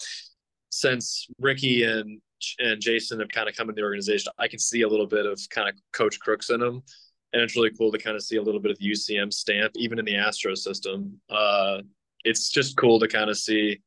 since 0.70 1.26
Ricky 1.38 1.84
and 1.84 2.20
and 2.58 2.80
Jason 2.80 3.20
have 3.20 3.28
kind 3.28 3.48
of 3.48 3.54
come 3.54 3.68
into 3.68 3.80
the 3.80 3.84
organization, 3.84 4.32
I 4.38 4.48
can 4.48 4.58
see 4.58 4.82
a 4.82 4.88
little 4.88 5.06
bit 5.06 5.26
of 5.26 5.38
kind 5.50 5.68
of 5.68 5.74
Coach 5.92 6.18
Crooks 6.20 6.50
in 6.50 6.60
them 6.60 6.82
and 7.32 7.42
it's 7.42 7.56
really 7.56 7.70
cool 7.70 7.92
to 7.92 7.98
kind 7.98 8.16
of 8.16 8.22
see 8.22 8.36
a 8.36 8.42
little 8.42 8.60
bit 8.60 8.70
of 8.70 8.78
the 8.78 8.90
UCM 8.90 9.32
stamp, 9.32 9.72
even 9.76 9.98
in 9.98 10.04
the 10.04 10.16
Astro 10.16 10.54
system. 10.54 11.20
Uh, 11.28 11.78
it's 12.24 12.50
just 12.50 12.76
cool 12.76 12.98
to 12.98 13.08
kind 13.08 13.30
of 13.30 13.38
see 13.38 13.80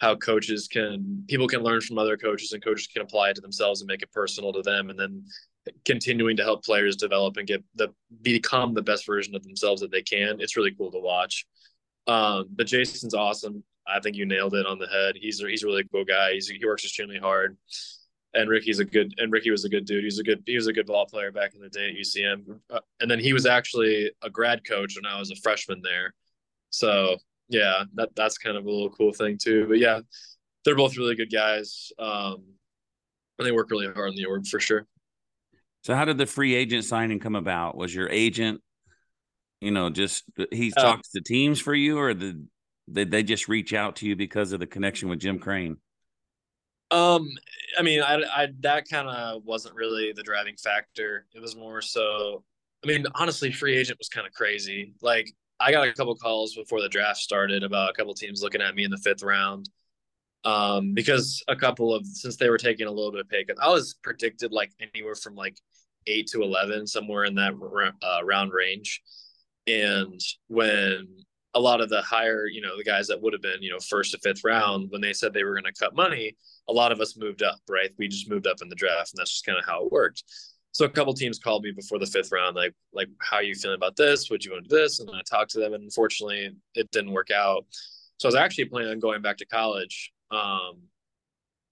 how 0.00 0.14
coaches 0.14 0.68
can 0.68 1.24
people 1.26 1.48
can 1.48 1.62
learn 1.62 1.80
from 1.80 1.98
other 1.98 2.16
coaches 2.16 2.52
and 2.52 2.62
coaches 2.62 2.86
can 2.86 3.02
apply 3.02 3.30
it 3.30 3.34
to 3.34 3.40
themselves 3.40 3.80
and 3.80 3.88
make 3.88 4.02
it 4.02 4.12
personal 4.12 4.52
to 4.52 4.60
them 4.62 4.90
and 4.90 4.98
then 4.98 5.24
continuing 5.84 6.36
to 6.36 6.42
help 6.42 6.62
players 6.64 6.96
develop 6.96 7.38
and 7.38 7.48
get 7.48 7.64
the 7.76 7.88
become 8.22 8.74
the 8.74 8.82
best 8.82 9.06
version 9.06 9.34
of 9.34 9.42
themselves 9.42 9.80
that 9.80 9.90
they 9.90 10.02
can. 10.02 10.40
It's 10.40 10.56
really 10.56 10.74
cool 10.76 10.92
to 10.92 11.00
watch. 11.00 11.46
Um, 12.06 12.46
but 12.50 12.66
jason's 12.66 13.14
awesome. 13.14 13.64
I 13.88 14.00
think 14.00 14.16
you 14.16 14.26
nailed 14.26 14.54
it 14.54 14.66
on 14.66 14.78
the 14.78 14.88
head. 14.88 15.14
He's 15.18 15.42
a, 15.42 15.48
he's 15.48 15.62
a 15.62 15.66
really 15.66 15.84
cool 15.92 16.04
guy. 16.04 16.32
He's, 16.34 16.48
he 16.48 16.64
works 16.64 16.84
extremely 16.84 17.18
hard 17.18 17.56
and 18.36 18.50
Ricky's 18.50 18.78
a 18.78 18.84
good 18.84 19.14
and 19.18 19.32
Ricky 19.32 19.50
was 19.50 19.64
a 19.64 19.68
good 19.68 19.86
dude. 19.86 20.04
He's 20.04 20.18
a 20.18 20.22
good 20.22 20.42
he 20.46 20.54
was 20.54 20.66
a 20.66 20.72
good 20.72 20.86
ball 20.86 21.06
player 21.06 21.32
back 21.32 21.54
in 21.54 21.60
the 21.60 21.68
day 21.68 21.88
at 21.88 21.96
UCM. 21.96 22.60
Uh, 22.70 22.80
and 23.00 23.10
then 23.10 23.18
he 23.18 23.32
was 23.32 23.46
actually 23.46 24.10
a 24.22 24.30
grad 24.30 24.66
coach 24.66 24.96
when 24.96 25.10
I 25.10 25.18
was 25.18 25.30
a 25.30 25.36
freshman 25.36 25.80
there. 25.82 26.14
So 26.70 27.16
yeah, 27.48 27.84
that 27.94 28.10
that's 28.14 28.38
kind 28.38 28.56
of 28.56 28.66
a 28.66 28.70
little 28.70 28.90
cool 28.90 29.12
thing 29.12 29.38
too. 29.38 29.66
But 29.68 29.78
yeah, 29.78 30.00
they're 30.64 30.76
both 30.76 30.96
really 30.96 31.14
good 31.14 31.32
guys. 31.32 31.90
Um, 31.98 32.44
and 33.38 33.46
they 33.46 33.52
work 33.52 33.70
really 33.70 33.92
hard 33.92 34.10
in 34.10 34.16
the 34.16 34.26
org 34.26 34.46
for 34.46 34.60
sure. 34.60 34.86
So 35.82 35.94
how 35.94 36.04
did 36.04 36.18
the 36.18 36.26
free 36.26 36.54
agent 36.54 36.84
signing 36.84 37.20
come 37.20 37.36
about? 37.36 37.76
Was 37.76 37.94
your 37.94 38.08
agent 38.10 38.60
You 39.60 39.70
know, 39.70 39.88
just 39.88 40.24
he 40.50 40.72
uh, 40.76 40.82
talks 40.82 41.10
to 41.10 41.20
teams 41.22 41.58
for 41.58 41.74
you, 41.74 41.98
or 41.98 42.12
the 42.12 42.44
did 42.90 43.10
they 43.10 43.22
just 43.22 43.48
reach 43.48 43.72
out 43.72 43.96
to 43.96 44.06
you 44.06 44.14
because 44.14 44.52
of 44.52 44.60
the 44.60 44.66
connection 44.66 45.08
with 45.08 45.20
Jim 45.20 45.38
Crane? 45.38 45.78
Um, 46.90 47.28
I 47.78 47.82
mean, 47.82 48.02
I, 48.02 48.22
I 48.34 48.48
that 48.60 48.88
kind 48.88 49.08
of 49.08 49.44
wasn't 49.44 49.74
really 49.74 50.12
the 50.12 50.22
driving 50.22 50.56
factor. 50.56 51.26
It 51.34 51.40
was 51.40 51.56
more 51.56 51.82
so. 51.82 52.44
I 52.84 52.86
mean, 52.86 53.06
honestly, 53.14 53.50
free 53.50 53.76
agent 53.76 53.98
was 53.98 54.08
kind 54.08 54.26
of 54.26 54.32
crazy. 54.32 54.94
Like, 55.02 55.32
I 55.58 55.72
got 55.72 55.88
a 55.88 55.92
couple 55.92 56.14
calls 56.14 56.54
before 56.54 56.80
the 56.80 56.88
draft 56.88 57.18
started 57.18 57.64
about 57.64 57.90
a 57.90 57.92
couple 57.94 58.14
teams 58.14 58.42
looking 58.42 58.60
at 58.60 58.74
me 58.74 58.84
in 58.84 58.90
the 58.90 58.98
fifth 58.98 59.22
round. 59.22 59.68
Um, 60.44 60.94
because 60.94 61.42
a 61.48 61.56
couple 61.56 61.92
of 61.92 62.06
since 62.06 62.36
they 62.36 62.48
were 62.48 62.58
taking 62.58 62.86
a 62.86 62.90
little 62.90 63.10
bit 63.10 63.20
of 63.20 63.28
pay 63.28 63.44
cut, 63.44 63.56
I 63.60 63.68
was 63.68 63.94
predicted 64.02 64.52
like 64.52 64.70
anywhere 64.80 65.16
from 65.16 65.34
like 65.34 65.56
eight 66.06 66.28
to 66.28 66.42
eleven, 66.42 66.86
somewhere 66.86 67.24
in 67.24 67.34
that 67.34 67.54
uh, 68.02 68.24
round 68.24 68.52
range. 68.52 69.02
And 69.66 70.20
when 70.46 71.08
a 71.56 71.60
lot 71.60 71.80
of 71.80 71.88
the 71.88 72.02
higher, 72.02 72.46
you 72.46 72.60
know, 72.60 72.76
the 72.76 72.84
guys 72.84 73.06
that 73.08 73.20
would 73.20 73.32
have 73.32 73.40
been, 73.40 73.62
you 73.62 73.70
know, 73.70 73.78
first 73.80 74.12
to 74.12 74.18
fifth 74.18 74.44
round, 74.44 74.90
when 74.90 75.00
they 75.00 75.14
said 75.14 75.32
they 75.32 75.42
were 75.42 75.54
going 75.54 75.64
to 75.64 75.72
cut 75.72 75.96
money, 75.96 76.36
a 76.68 76.72
lot 76.72 76.92
of 76.92 77.00
us 77.00 77.16
moved 77.16 77.42
up, 77.42 77.58
right? 77.68 77.90
We 77.98 78.08
just 78.08 78.28
moved 78.28 78.46
up 78.46 78.58
in 78.60 78.68
the 78.68 78.74
draft, 78.74 79.12
and 79.12 79.18
that's 79.18 79.32
just 79.32 79.46
kind 79.46 79.58
of 79.58 79.64
how 79.64 79.84
it 79.84 79.90
worked. 79.90 80.22
So 80.72 80.84
a 80.84 80.90
couple 80.90 81.14
teams 81.14 81.38
called 81.38 81.64
me 81.64 81.72
before 81.72 81.98
the 81.98 82.06
fifth 82.06 82.30
round, 82.30 82.56
like, 82.56 82.74
like, 82.92 83.08
how 83.22 83.36
are 83.36 83.42
you 83.42 83.54
feeling 83.54 83.76
about 83.76 83.96
this? 83.96 84.28
Would 84.28 84.44
you 84.44 84.52
want 84.52 84.64
to 84.64 84.68
do 84.68 84.76
this? 84.76 85.00
And 85.00 85.08
I 85.10 85.22
talked 85.28 85.52
to 85.52 85.58
them, 85.58 85.72
and 85.72 85.84
unfortunately, 85.84 86.50
it 86.74 86.90
didn't 86.90 87.12
work 87.12 87.30
out. 87.30 87.64
So 88.18 88.28
I 88.28 88.28
was 88.28 88.34
actually 88.34 88.66
planning 88.66 88.90
on 88.90 89.00
going 89.00 89.22
back 89.22 89.38
to 89.38 89.46
college, 89.46 90.12
um, 90.30 90.82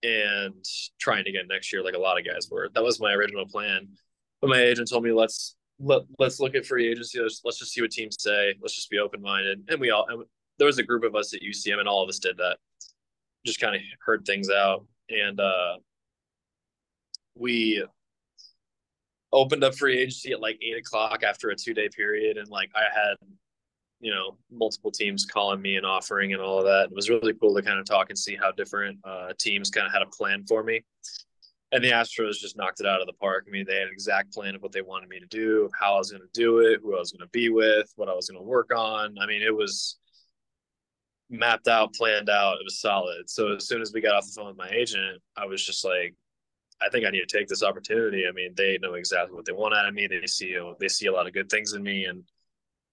and 0.02 0.64
trying 0.98 1.26
again 1.26 1.46
next 1.48 1.72
year, 1.72 1.84
like 1.84 1.94
a 1.94 1.98
lot 1.98 2.18
of 2.18 2.24
guys 2.24 2.48
were. 2.50 2.70
That 2.74 2.82
was 2.82 3.00
my 3.00 3.12
original 3.12 3.46
plan. 3.46 3.88
But 4.40 4.48
my 4.48 4.60
agent 4.60 4.88
told 4.88 5.04
me, 5.04 5.12
let's 5.12 5.56
let, 5.80 6.02
let's 6.18 6.40
look 6.40 6.54
at 6.54 6.66
free 6.66 6.88
agency. 6.88 7.20
Let's, 7.20 7.40
let's 7.44 7.58
just 7.58 7.72
see 7.72 7.80
what 7.80 7.90
teams 7.90 8.16
say. 8.18 8.54
Let's 8.60 8.74
just 8.74 8.90
be 8.90 8.98
open 8.98 9.20
minded. 9.20 9.64
And 9.68 9.80
we 9.80 9.90
all, 9.90 10.06
and 10.08 10.24
there 10.58 10.66
was 10.66 10.78
a 10.78 10.82
group 10.82 11.04
of 11.04 11.14
us 11.14 11.34
at 11.34 11.40
UCM, 11.40 11.78
and 11.78 11.88
all 11.88 12.02
of 12.02 12.08
us 12.08 12.18
did 12.18 12.36
that. 12.38 12.58
Just 13.44 13.60
kind 13.60 13.74
of 13.74 13.82
heard 14.04 14.24
things 14.24 14.48
out, 14.48 14.86
and 15.10 15.38
uh, 15.38 15.76
we 17.34 17.84
opened 19.32 19.64
up 19.64 19.74
free 19.74 19.98
agency 19.98 20.32
at 20.32 20.40
like 20.40 20.58
eight 20.62 20.78
o'clock 20.78 21.22
after 21.22 21.50
a 21.50 21.56
two 21.56 21.74
day 21.74 21.88
period, 21.94 22.38
and 22.38 22.48
like 22.48 22.70
I 22.74 22.84
had, 22.94 23.16
you 24.00 24.10
know, 24.10 24.38
multiple 24.50 24.90
teams 24.90 25.26
calling 25.26 25.60
me 25.60 25.76
and 25.76 25.84
offering 25.84 26.32
and 26.32 26.40
all 26.40 26.58
of 26.58 26.64
that. 26.64 26.88
It 26.90 26.94
was 26.94 27.10
really 27.10 27.34
cool 27.34 27.54
to 27.54 27.62
kind 27.62 27.78
of 27.78 27.84
talk 27.84 28.08
and 28.08 28.18
see 28.18 28.34
how 28.34 28.50
different 28.52 28.98
uh, 29.04 29.32
teams 29.38 29.70
kind 29.70 29.86
of 29.86 29.92
had 29.92 30.02
a 30.02 30.06
plan 30.06 30.44
for 30.46 30.62
me 30.62 30.82
and 31.74 31.82
the 31.82 31.90
Astros 31.90 32.38
just 32.38 32.56
knocked 32.56 32.78
it 32.78 32.86
out 32.86 33.00
of 33.00 33.08
the 33.08 33.14
park. 33.14 33.46
I 33.48 33.50
mean, 33.50 33.64
they 33.66 33.74
had 33.74 33.88
an 33.88 33.92
exact 33.92 34.32
plan 34.32 34.54
of 34.54 34.62
what 34.62 34.70
they 34.70 34.80
wanted 34.80 35.08
me 35.08 35.18
to 35.18 35.26
do, 35.26 35.68
how 35.78 35.96
I 35.96 35.98
was 35.98 36.12
going 36.12 36.22
to 36.22 36.28
do 36.32 36.60
it, 36.60 36.78
who 36.80 36.94
I 36.94 37.00
was 37.00 37.10
going 37.10 37.26
to 37.26 37.32
be 37.32 37.48
with, 37.48 37.92
what 37.96 38.08
I 38.08 38.14
was 38.14 38.30
going 38.30 38.40
to 38.40 38.48
work 38.48 38.72
on. 38.72 39.16
I 39.20 39.26
mean, 39.26 39.42
it 39.42 39.54
was 39.54 39.98
mapped 41.28 41.66
out, 41.66 41.92
planned 41.92 42.30
out. 42.30 42.58
It 42.60 42.64
was 42.64 42.80
solid. 42.80 43.28
So 43.28 43.56
as 43.56 43.66
soon 43.66 43.82
as 43.82 43.92
we 43.92 44.00
got 44.00 44.14
off 44.14 44.24
the 44.24 44.32
phone 44.36 44.46
with 44.46 44.56
my 44.56 44.68
agent, 44.68 45.20
I 45.36 45.46
was 45.46 45.66
just 45.66 45.84
like, 45.84 46.14
I 46.80 46.88
think 46.90 47.06
I 47.06 47.10
need 47.10 47.26
to 47.26 47.38
take 47.38 47.48
this 47.48 47.64
opportunity. 47.64 48.24
I 48.28 48.30
mean, 48.30 48.54
they 48.56 48.78
know 48.80 48.94
exactly 48.94 49.34
what 49.34 49.44
they 49.44 49.52
want 49.52 49.74
out 49.74 49.88
of 49.88 49.94
me. 49.94 50.06
They 50.06 50.24
see 50.28 50.56
they 50.78 50.88
see 50.88 51.06
a 51.06 51.12
lot 51.12 51.26
of 51.26 51.32
good 51.32 51.50
things 51.50 51.72
in 51.72 51.82
me, 51.82 52.04
and 52.04 52.22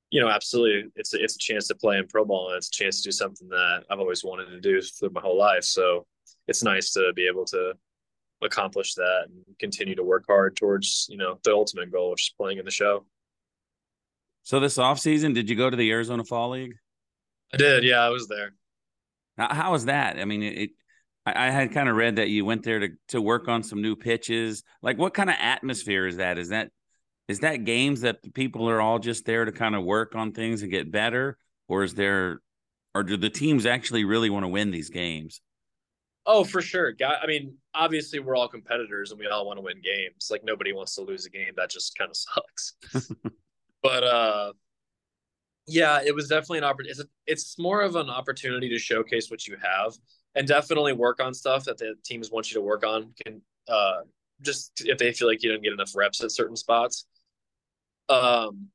you 0.10 0.22
know, 0.22 0.30
absolutely, 0.30 0.92
it's 0.96 1.14
a, 1.14 1.24
it's 1.24 1.36
a 1.36 1.40
chance 1.40 1.68
to 1.68 1.76
play 1.76 1.98
in 1.98 2.08
pro 2.08 2.26
ball, 2.26 2.50
and 2.50 2.58
it's 2.58 2.68
a 2.68 2.72
chance 2.72 2.98
to 2.98 3.04
do 3.04 3.12
something 3.12 3.48
that 3.50 3.84
I've 3.90 4.00
always 4.00 4.24
wanted 4.24 4.46
to 4.46 4.60
do 4.60 4.82
for 4.82 5.10
my 5.10 5.22
whole 5.22 5.38
life. 5.38 5.64
So 5.64 6.06
it's 6.48 6.64
nice 6.64 6.92
to 6.94 7.12
be 7.16 7.28
able 7.28 7.46
to 7.46 7.74
accomplish 8.42 8.96
that 8.96 9.26
and 9.28 9.58
continue 9.60 9.96
to 9.96 10.04
work 10.04 10.26
hard 10.28 10.56
towards 10.56 11.08
you 11.10 11.18
know 11.18 11.40
the 11.44 11.52
ultimate 11.52 11.92
goal 11.92 12.12
which 12.12 12.30
is 12.30 12.34
playing 12.38 12.58
in 12.58 12.66
the 12.66 12.72
show. 12.72 13.06
So 14.44 14.60
this 14.60 14.78
off 14.78 15.00
season 15.00 15.34
did 15.34 15.50
you 15.50 15.56
go 15.56 15.70
to 15.70 15.78
the 15.78 15.92
arizona 15.92 16.24
fall 16.24 16.52
league? 16.52 16.76
I 17.54 17.58
did 17.58 17.84
yeah 17.84 18.02
i 18.02 18.10
was 18.10 18.28
there. 18.28 18.54
How, 19.38 19.54
how 19.54 19.72
was 19.72 19.86
that? 19.86 20.18
I 20.18 20.26
mean 20.26 20.44
it, 20.44 20.70
I, 21.26 21.48
I 21.48 21.50
had 21.52 21.74
kind 21.74 21.90
of 21.90 21.96
read 21.96 22.16
that 22.16 22.30
you 22.30 22.46
went 22.46 22.64
there 22.64 22.80
to 22.80 22.90
to 23.10 23.22
work 23.22 23.48
on 23.48 23.64
some 23.64 23.82
new 23.82 23.96
pitches. 23.96 24.64
Like 24.82 24.98
what 24.98 25.14
kind 25.14 25.30
of 25.30 25.36
atmosphere 25.40 26.08
is 26.08 26.18
that? 26.18 26.38
Is 26.38 26.50
that 26.50 26.70
is 27.28 27.40
that 27.40 27.64
games 27.66 28.02
that 28.02 28.22
the 28.24 28.32
people 28.32 28.70
are 28.70 28.82
all 28.82 29.00
just 29.00 29.26
there 29.26 29.46
to 29.46 29.52
kind 29.52 29.76
of 29.76 29.84
work 29.84 30.16
on 30.16 30.32
things 30.32 30.64
and 30.64 30.72
get 30.72 30.92
better? 30.92 31.38
Or 31.68 31.84
is 31.84 31.94
there 31.94 32.42
or 32.94 33.04
do 33.04 33.18
the 33.18 33.30
teams 33.30 33.66
actually 33.66 34.04
really 34.04 34.30
want 34.30 34.44
to 34.44 34.50
win 34.50 34.72
these 34.72 34.90
games 34.90 35.42
Oh, 36.26 36.44
for 36.44 36.62
sure. 36.62 36.94
I 37.04 37.26
mean, 37.26 37.56
obviously, 37.74 38.20
we're 38.20 38.36
all 38.36 38.48
competitors 38.48 39.12
and 39.12 39.20
we 39.20 39.28
all 39.28 39.46
want 39.46 39.58
to 39.58 39.62
win 39.62 39.82
games. 39.82 40.28
Like 40.30 40.44
nobody 40.44 40.72
wants 40.72 40.96
to 40.96 41.02
lose 41.02 41.26
a 41.26 41.30
game. 41.30 41.54
That 41.58 41.72
just 41.72 41.98
kind 41.98 42.12
of 42.12 42.18
sucks. 42.94 43.10
but 43.82 44.04
uh, 44.04 44.54
yeah, 45.68 46.02
it 46.06 46.14
was 46.14 46.28
definitely 46.28 46.60
an 46.60 46.64
opportunity. 46.66 47.02
It's, 47.02 47.10
it's 47.26 47.60
more 47.60 47.82
of 47.82 47.96
an 47.96 48.10
opportunity 48.10 48.70
to 48.70 48.78
showcase 48.78 49.32
what 49.32 49.48
you 49.48 49.58
have 49.62 49.94
and 50.36 50.48
definitely 50.48 50.94
work 50.94 51.22
on 51.22 51.34
stuff 51.34 51.66
that 51.66 51.78
the 51.78 51.96
teams 52.04 52.30
want 52.32 52.52
you 52.52 52.56
to 52.56 52.62
work 52.62 52.86
on. 52.86 53.14
Can 53.26 53.42
uh, 53.68 54.02
just 54.42 54.84
if 54.86 54.98
they 54.98 55.14
feel 55.14 55.28
like 55.28 55.42
you 55.44 55.52
don't 55.52 55.64
get 55.64 55.74
enough 55.74 55.96
reps 55.96 56.24
at 56.24 56.32
certain 56.32 56.56
spots. 56.56 57.06
Um, 58.10 58.68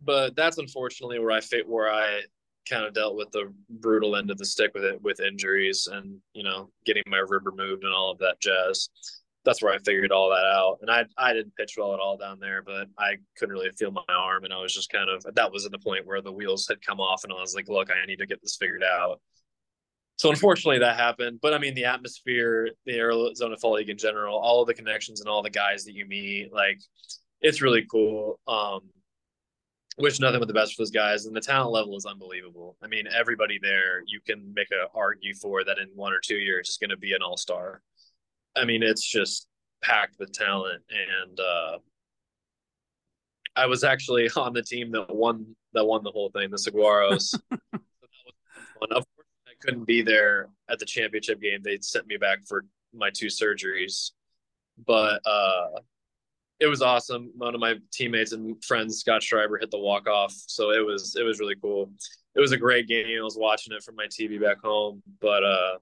but 0.00 0.36
that's 0.36 0.58
unfortunately 0.58 1.18
where 1.18 1.32
I 1.32 1.40
fit 1.40 1.68
where 1.68 1.92
I 1.92 2.22
kind 2.68 2.84
of 2.84 2.94
dealt 2.94 3.16
with 3.16 3.30
the 3.32 3.52
brutal 3.68 4.16
end 4.16 4.30
of 4.30 4.38
the 4.38 4.46
stick 4.46 4.72
with 4.74 4.84
it 4.84 5.00
with 5.02 5.20
injuries 5.20 5.88
and 5.90 6.18
you 6.34 6.42
know 6.42 6.70
getting 6.84 7.02
my 7.06 7.22
rib 7.28 7.46
removed 7.46 7.84
and 7.84 7.92
all 7.92 8.10
of 8.10 8.18
that 8.18 8.40
jazz. 8.40 8.88
That's 9.44 9.62
where 9.62 9.72
i 9.72 9.78
figured 9.78 10.12
all 10.12 10.30
that 10.30 10.44
out. 10.44 10.78
And 10.82 10.90
i 10.90 11.04
i 11.16 11.32
didn't 11.32 11.56
pitch 11.56 11.74
well 11.78 11.94
at 11.94 12.00
all 12.00 12.16
down 12.16 12.38
there 12.40 12.62
but 12.62 12.88
i 12.98 13.16
couldn't 13.36 13.54
really 13.54 13.70
feel 13.78 13.90
my 13.90 14.02
arm. 14.08 14.44
And 14.44 14.52
i 14.52 14.60
was 14.60 14.74
just 14.74 14.92
kind 14.92 15.08
of 15.08 15.24
that 15.34 15.52
was 15.52 15.64
at 15.66 15.72
the 15.72 15.78
point 15.78 16.06
where 16.06 16.22
the 16.22 16.32
wheels 16.32 16.66
had 16.68 16.84
come 16.84 17.00
off 17.00 17.24
and 17.24 17.32
i 17.32 17.40
was 17.40 17.54
like 17.54 17.68
look 17.68 17.90
i 17.90 18.06
need 18.06 18.18
to 18.18 18.26
get 18.26 18.40
this 18.42 18.56
figured 18.58 18.82
out. 18.82 19.20
So 20.16 20.30
unfortunately 20.30 20.80
that 20.80 20.96
happened 20.96 21.38
but 21.40 21.54
i 21.54 21.58
mean 21.58 21.74
the 21.74 21.84
atmosphere 21.84 22.70
the 22.86 22.98
arizona 22.98 23.56
fall 23.56 23.74
league 23.74 23.90
in 23.90 23.98
general 23.98 24.36
all 24.36 24.62
of 24.62 24.66
the 24.66 24.74
connections 24.74 25.20
and 25.20 25.28
all 25.28 25.42
the 25.42 25.50
guys 25.50 25.84
that 25.84 25.94
you 25.94 26.06
meet 26.06 26.52
like 26.52 26.80
it's 27.40 27.62
really 27.62 27.86
cool. 27.90 28.40
Um 28.48 28.80
wish 29.98 30.20
nothing 30.20 30.40
but 30.40 30.48
the 30.48 30.54
best 30.54 30.74
for 30.74 30.82
those 30.82 30.90
guys. 30.90 31.26
And 31.26 31.34
the 31.34 31.40
talent 31.40 31.72
level 31.72 31.96
is 31.96 32.06
unbelievable. 32.06 32.76
I 32.82 32.86
mean, 32.86 33.06
everybody 33.12 33.58
there, 33.60 34.02
you 34.06 34.20
can 34.26 34.52
make 34.54 34.68
a 34.70 34.86
argue 34.96 35.34
for 35.34 35.64
that 35.64 35.78
in 35.78 35.88
one 35.94 36.12
or 36.12 36.20
two 36.20 36.36
years 36.36 36.68
is 36.68 36.78
going 36.78 36.90
to 36.90 36.96
be 36.96 37.12
an 37.12 37.22
all 37.22 37.36
star. 37.36 37.82
I 38.56 38.64
mean, 38.64 38.82
it's 38.82 39.06
just 39.06 39.48
packed 39.82 40.18
with 40.18 40.32
talent. 40.32 40.82
And 40.90 41.40
uh, 41.40 41.78
I 43.56 43.66
was 43.66 43.84
actually 43.84 44.30
on 44.36 44.52
the 44.52 44.62
team 44.62 44.92
that 44.92 45.14
won 45.14 45.56
that 45.74 45.84
won 45.84 46.02
the 46.02 46.10
whole 46.10 46.30
thing, 46.30 46.50
the 46.50 46.56
Saguaros. 46.56 47.34
so 47.50 47.78
of 48.82 48.88
course, 48.90 49.28
I 49.46 49.52
couldn't 49.60 49.84
be 49.84 50.02
there 50.02 50.48
at 50.68 50.78
the 50.78 50.86
championship 50.86 51.40
game. 51.40 51.60
They 51.62 51.78
sent 51.80 52.06
me 52.06 52.16
back 52.16 52.40
for 52.46 52.64
my 52.94 53.10
two 53.10 53.26
surgeries, 53.26 54.12
but 54.86 55.20
uh, 55.26 55.80
it 56.60 56.66
was 56.66 56.82
awesome. 56.82 57.30
One 57.36 57.54
of 57.54 57.60
my 57.60 57.76
teammates 57.92 58.32
and 58.32 58.62
friends, 58.64 58.98
Scott 58.98 59.22
Schreiber, 59.22 59.58
hit 59.58 59.70
the 59.70 59.78
walk 59.78 60.08
off, 60.08 60.32
so 60.32 60.70
it 60.70 60.84
was 60.84 61.16
it 61.18 61.22
was 61.22 61.38
really 61.38 61.56
cool. 61.62 61.90
It 62.34 62.40
was 62.40 62.52
a 62.52 62.56
great 62.56 62.88
game. 62.88 63.06
I 63.06 63.22
was 63.22 63.36
watching 63.36 63.72
it 63.74 63.82
from 63.82 63.96
my 63.96 64.06
TV 64.06 64.40
back 64.40 64.60
home, 64.62 65.02
but 65.20 65.44
uh, 65.44 65.78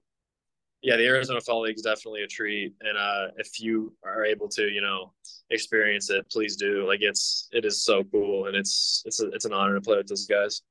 yeah, 0.81 0.95
the 0.95 1.05
Arizona 1.05 1.41
Fall 1.41 1.61
League 1.61 1.75
is 1.75 1.81
definitely 1.81 2.23
a 2.23 2.27
treat, 2.27 2.73
and 2.81 2.97
uh, 2.97 3.27
if 3.37 3.59
you 3.59 3.93
are 4.03 4.23
able 4.23 4.47
to, 4.49 4.67
you 4.69 4.81
know, 4.81 5.13
experience 5.49 6.09
it, 6.09 6.29
please 6.31 6.55
do. 6.55 6.87
Like 6.87 6.99
it's 7.01 7.49
it 7.51 7.65
is 7.65 7.83
so 7.83 8.03
cool, 8.03 8.45
and 8.45 8.55
it's 8.55 9.03
it's 9.05 9.21
a, 9.21 9.29
it's 9.29 9.45
an 9.45 9.53
honor 9.53 9.75
to 9.75 9.81
play 9.81 9.97
with 9.97 10.07
those 10.07 10.27
guys. 10.27 10.61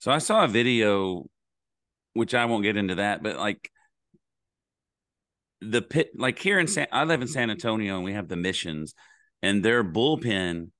So 0.00 0.12
I 0.12 0.18
saw 0.18 0.44
a 0.44 0.48
video, 0.48 1.26
which 2.14 2.34
I 2.34 2.46
won't 2.46 2.62
get 2.62 2.76
into 2.76 2.94
that, 2.96 3.22
but 3.22 3.36
like 3.36 3.70
the 5.60 5.82
pit 5.82 6.10
like 6.16 6.38
here 6.38 6.58
in 6.58 6.66
mm-hmm. 6.66 6.74
San 6.74 6.86
I 6.92 7.04
live 7.04 7.22
in 7.22 7.28
San 7.28 7.50
Antonio 7.50 7.96
and 7.96 8.04
we 8.04 8.12
have 8.12 8.28
the 8.28 8.36
missions 8.36 8.94
and 9.42 9.64
their 9.64 9.84
bullpen 9.84 10.70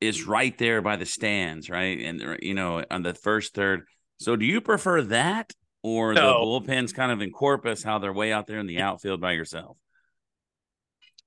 is 0.00 0.26
right 0.26 0.56
there 0.58 0.82
by 0.82 0.96
the 0.96 1.06
stands, 1.06 1.70
right? 1.70 1.98
And 2.00 2.22
uh, 2.22 2.36
you 2.40 2.54
know, 2.54 2.84
on 2.90 3.02
the 3.02 3.14
first 3.14 3.54
third. 3.54 3.82
So 4.18 4.36
do 4.36 4.44
you 4.44 4.60
prefer 4.60 5.02
that 5.02 5.52
or 5.82 6.14
no. 6.14 6.20
the 6.20 6.68
bullpens 6.68 6.94
kind 6.94 7.12
of 7.12 7.20
in 7.20 7.30
Corpus, 7.30 7.82
how 7.82 7.98
they're 7.98 8.12
way 8.12 8.32
out 8.32 8.46
there 8.46 8.58
in 8.58 8.66
the 8.66 8.80
outfield 8.80 9.20
by 9.20 9.32
yourself? 9.32 9.76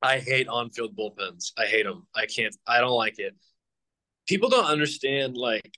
I 0.01 0.19
hate 0.19 0.47
on-field 0.47 0.95
bullpens. 0.95 1.51
I 1.57 1.65
hate 1.65 1.85
them. 1.85 2.07
I 2.15 2.25
can't. 2.25 2.55
I 2.65 2.79
don't 2.79 2.91
like 2.91 3.19
it. 3.19 3.35
People 4.27 4.49
don't 4.49 4.65
understand. 4.65 5.35
Like 5.35 5.73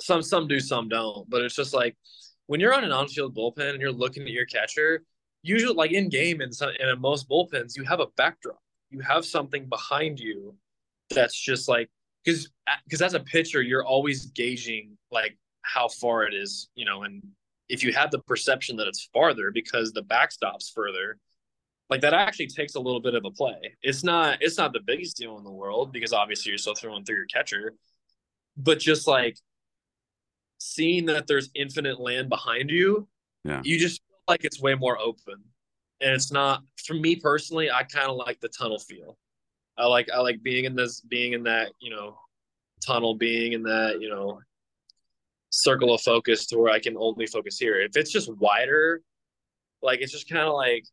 some, 0.00 0.22
some 0.22 0.48
do, 0.48 0.58
some 0.58 0.88
don't. 0.88 1.28
But 1.30 1.42
it's 1.42 1.54
just 1.54 1.72
like 1.72 1.96
when 2.46 2.60
you're 2.60 2.74
on 2.74 2.84
an 2.84 2.92
on-field 2.92 3.36
bullpen 3.36 3.70
and 3.70 3.80
you're 3.80 3.92
looking 3.92 4.24
at 4.24 4.30
your 4.30 4.46
catcher, 4.46 5.02
usually 5.48 5.74
like 5.74 5.92
in 5.92 6.08
game 6.08 6.40
and, 6.40 6.52
and 6.60 6.90
in 6.90 7.00
most 7.00 7.28
bullpens 7.28 7.76
you 7.76 7.84
have 7.84 8.00
a 8.00 8.06
backdrop 8.16 8.60
you 8.90 9.00
have 9.00 9.24
something 9.24 9.66
behind 9.68 10.18
you 10.20 10.54
that's 11.10 11.38
just 11.38 11.68
like 11.68 11.88
because 12.24 12.50
because 12.84 13.02
as 13.02 13.14
a 13.14 13.20
pitcher 13.20 13.62
you're 13.62 13.84
always 13.84 14.26
gauging 14.26 14.96
like 15.10 15.36
how 15.62 15.88
far 15.88 16.24
it 16.24 16.34
is 16.34 16.68
you 16.74 16.84
know 16.84 17.02
and 17.02 17.22
if 17.68 17.82
you 17.84 17.92
have 17.92 18.10
the 18.10 18.20
perception 18.20 18.76
that 18.76 18.86
it's 18.86 19.08
farther 19.12 19.50
because 19.50 19.92
the 19.92 20.02
backstop's 20.02 20.70
further 20.70 21.18
like 21.90 22.02
that 22.02 22.12
actually 22.14 22.46
takes 22.46 22.74
a 22.74 22.80
little 22.80 23.00
bit 23.00 23.14
of 23.14 23.24
a 23.24 23.30
play. 23.30 23.74
It's 23.82 24.04
not 24.04 24.38
it's 24.42 24.58
not 24.58 24.74
the 24.74 24.80
biggest 24.80 25.16
deal 25.16 25.38
in 25.38 25.44
the 25.44 25.50
world 25.50 25.90
because 25.90 26.12
obviously 26.12 26.50
you're 26.50 26.58
still 26.58 26.74
throwing 26.74 27.02
through 27.04 27.16
your 27.16 27.26
catcher, 27.26 27.72
but 28.58 28.78
just 28.78 29.06
like 29.06 29.38
seeing 30.58 31.06
that 31.06 31.26
there's 31.26 31.50
infinite 31.54 31.98
land 32.00 32.28
behind 32.28 32.68
you, 32.70 33.08
Yeah. 33.44 33.62
you 33.64 33.78
just 33.78 34.02
like 34.28 34.44
it's 34.44 34.60
way 34.60 34.74
more 34.74 34.98
open. 34.98 35.42
And 36.00 36.12
it's 36.12 36.30
not 36.30 36.62
for 36.86 36.94
me 36.94 37.16
personally, 37.16 37.70
I 37.70 37.82
kind 37.82 38.08
of 38.08 38.16
like 38.16 38.40
the 38.40 38.48
tunnel 38.48 38.78
feel. 38.78 39.18
I 39.76 39.86
like 39.86 40.08
I 40.14 40.20
like 40.20 40.42
being 40.42 40.64
in 40.64 40.76
this 40.76 41.00
being 41.00 41.32
in 41.32 41.42
that, 41.44 41.72
you 41.80 41.90
know, 41.90 42.18
tunnel, 42.84 43.14
being 43.14 43.52
in 43.52 43.62
that, 43.64 44.00
you 44.00 44.08
know, 44.08 44.40
circle 45.50 45.94
of 45.94 46.00
focus 46.00 46.46
to 46.46 46.58
where 46.58 46.72
I 46.72 46.78
can 46.78 46.96
only 46.96 47.26
focus 47.26 47.58
here. 47.58 47.80
If 47.80 47.96
it's 47.96 48.12
just 48.12 48.32
wider, 48.36 49.02
like 49.82 50.00
it's 50.00 50.12
just 50.12 50.28
kind 50.28 50.46
of 50.46 50.54
like 50.54 50.84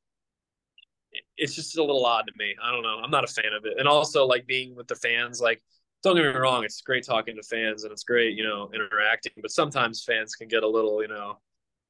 it's 1.38 1.56
just 1.56 1.78
a 1.78 1.82
little 1.82 2.06
odd 2.06 2.26
to 2.28 2.34
me. 2.38 2.56
I 2.62 2.72
don't 2.72 2.84
know. 2.84 3.00
I'm 3.04 3.12
not 3.12 3.24
a 3.24 3.28
fan 3.28 3.54
of 3.58 3.66
it. 3.66 3.74
And 3.78 3.88
also 3.88 4.26
like 4.26 4.48
being 4.48 4.76
with 4.76 4.88
the 4.88 4.96
fans, 4.96 5.42
like 5.42 5.62
don't 6.04 6.16
get 6.16 6.26
me 6.26 6.40
wrong, 6.40 6.64
it's 6.64 6.82
great 6.82 7.06
talking 7.06 7.36
to 7.36 7.44
fans 7.44 7.84
and 7.84 7.92
it's 7.92 8.04
great, 8.04 8.38
you 8.38 8.44
know, 8.44 8.70
interacting, 8.74 9.34
but 9.42 9.52
sometimes 9.52 10.04
fans 10.04 10.36
can 10.36 10.48
get 10.48 10.64
a 10.64 10.68
little, 10.68 11.02
you 11.02 11.08
know, 11.08 11.40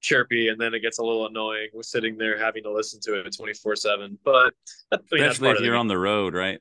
chirpy 0.05 0.49
and 0.49 0.59
then 0.59 0.73
it 0.73 0.79
gets 0.79 0.99
a 0.99 1.03
little 1.03 1.25
annoying 1.25 1.69
with 1.73 1.85
sitting 1.85 2.17
there 2.17 2.37
having 2.37 2.63
to 2.63 2.71
listen 2.71 2.99
to 3.01 3.19
it 3.19 3.35
24/7. 3.35 4.17
But 4.23 4.53
I 4.91 4.97
mean, 5.11 5.23
Especially 5.23 5.49
if 5.57 5.61
you're 5.61 5.75
on 5.75 5.87
the 5.87 5.97
road, 5.97 6.33
right? 6.33 6.59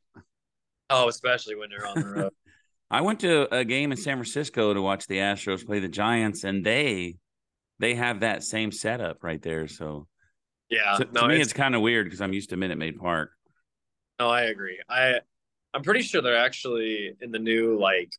Oh, 0.90 1.08
especially 1.08 1.56
when 1.56 1.70
you're 1.70 1.86
on 1.86 2.00
the 2.00 2.06
road. 2.06 2.32
I 2.90 3.00
went 3.00 3.20
to 3.20 3.52
a 3.54 3.64
game 3.64 3.92
in 3.92 3.98
San 3.98 4.16
Francisco 4.16 4.74
to 4.74 4.80
watch 4.80 5.06
the 5.06 5.16
Astros 5.16 5.66
play 5.66 5.80
the 5.80 5.88
Giants, 5.88 6.44
and 6.44 6.64
they 6.64 7.16
they 7.78 7.94
have 7.94 8.20
that 8.20 8.44
same 8.44 8.70
setup 8.70 9.24
right 9.24 9.42
there. 9.42 9.66
So, 9.66 10.06
yeah, 10.70 10.98
so 10.98 11.04
no, 11.12 11.22
to 11.22 11.28
me, 11.28 11.36
it's, 11.36 11.44
it's, 11.44 11.52
kind 11.52 11.74
of 11.74 11.80
weird 11.80 12.06
because 12.06 12.20
I'm 12.20 12.32
used 12.32 12.50
to 12.50 12.56
Minute 12.56 12.78
Maid 12.78 12.98
Park. 12.98 13.30
no, 14.20 14.28
I 14.28 14.42
agree. 14.42 14.80
I 14.88 15.20
I'm 15.72 15.82
pretty 15.82 16.02
sure 16.02 16.22
they're 16.22 16.36
actually 16.36 17.16
in 17.20 17.32
the 17.32 17.38
new 17.38 17.78
like 17.78 18.12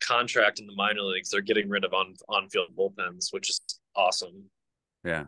contract 0.00 0.60
in 0.60 0.66
the 0.66 0.74
minor 0.74 1.02
leagues. 1.02 1.30
They're 1.30 1.40
getting 1.40 1.68
rid 1.68 1.84
of 1.84 1.92
on 1.92 2.14
on 2.28 2.48
field 2.48 2.68
bullpens, 2.76 3.32
which 3.32 3.50
is 3.50 3.60
awesome. 3.94 4.44
Yeah. 5.04 5.24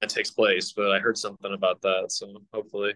That 0.00 0.10
takes 0.10 0.30
place, 0.30 0.72
but 0.72 0.90
I 0.90 0.98
heard 0.98 1.16
something 1.16 1.54
about 1.54 1.80
that, 1.82 2.06
so 2.12 2.42
hopefully. 2.52 2.94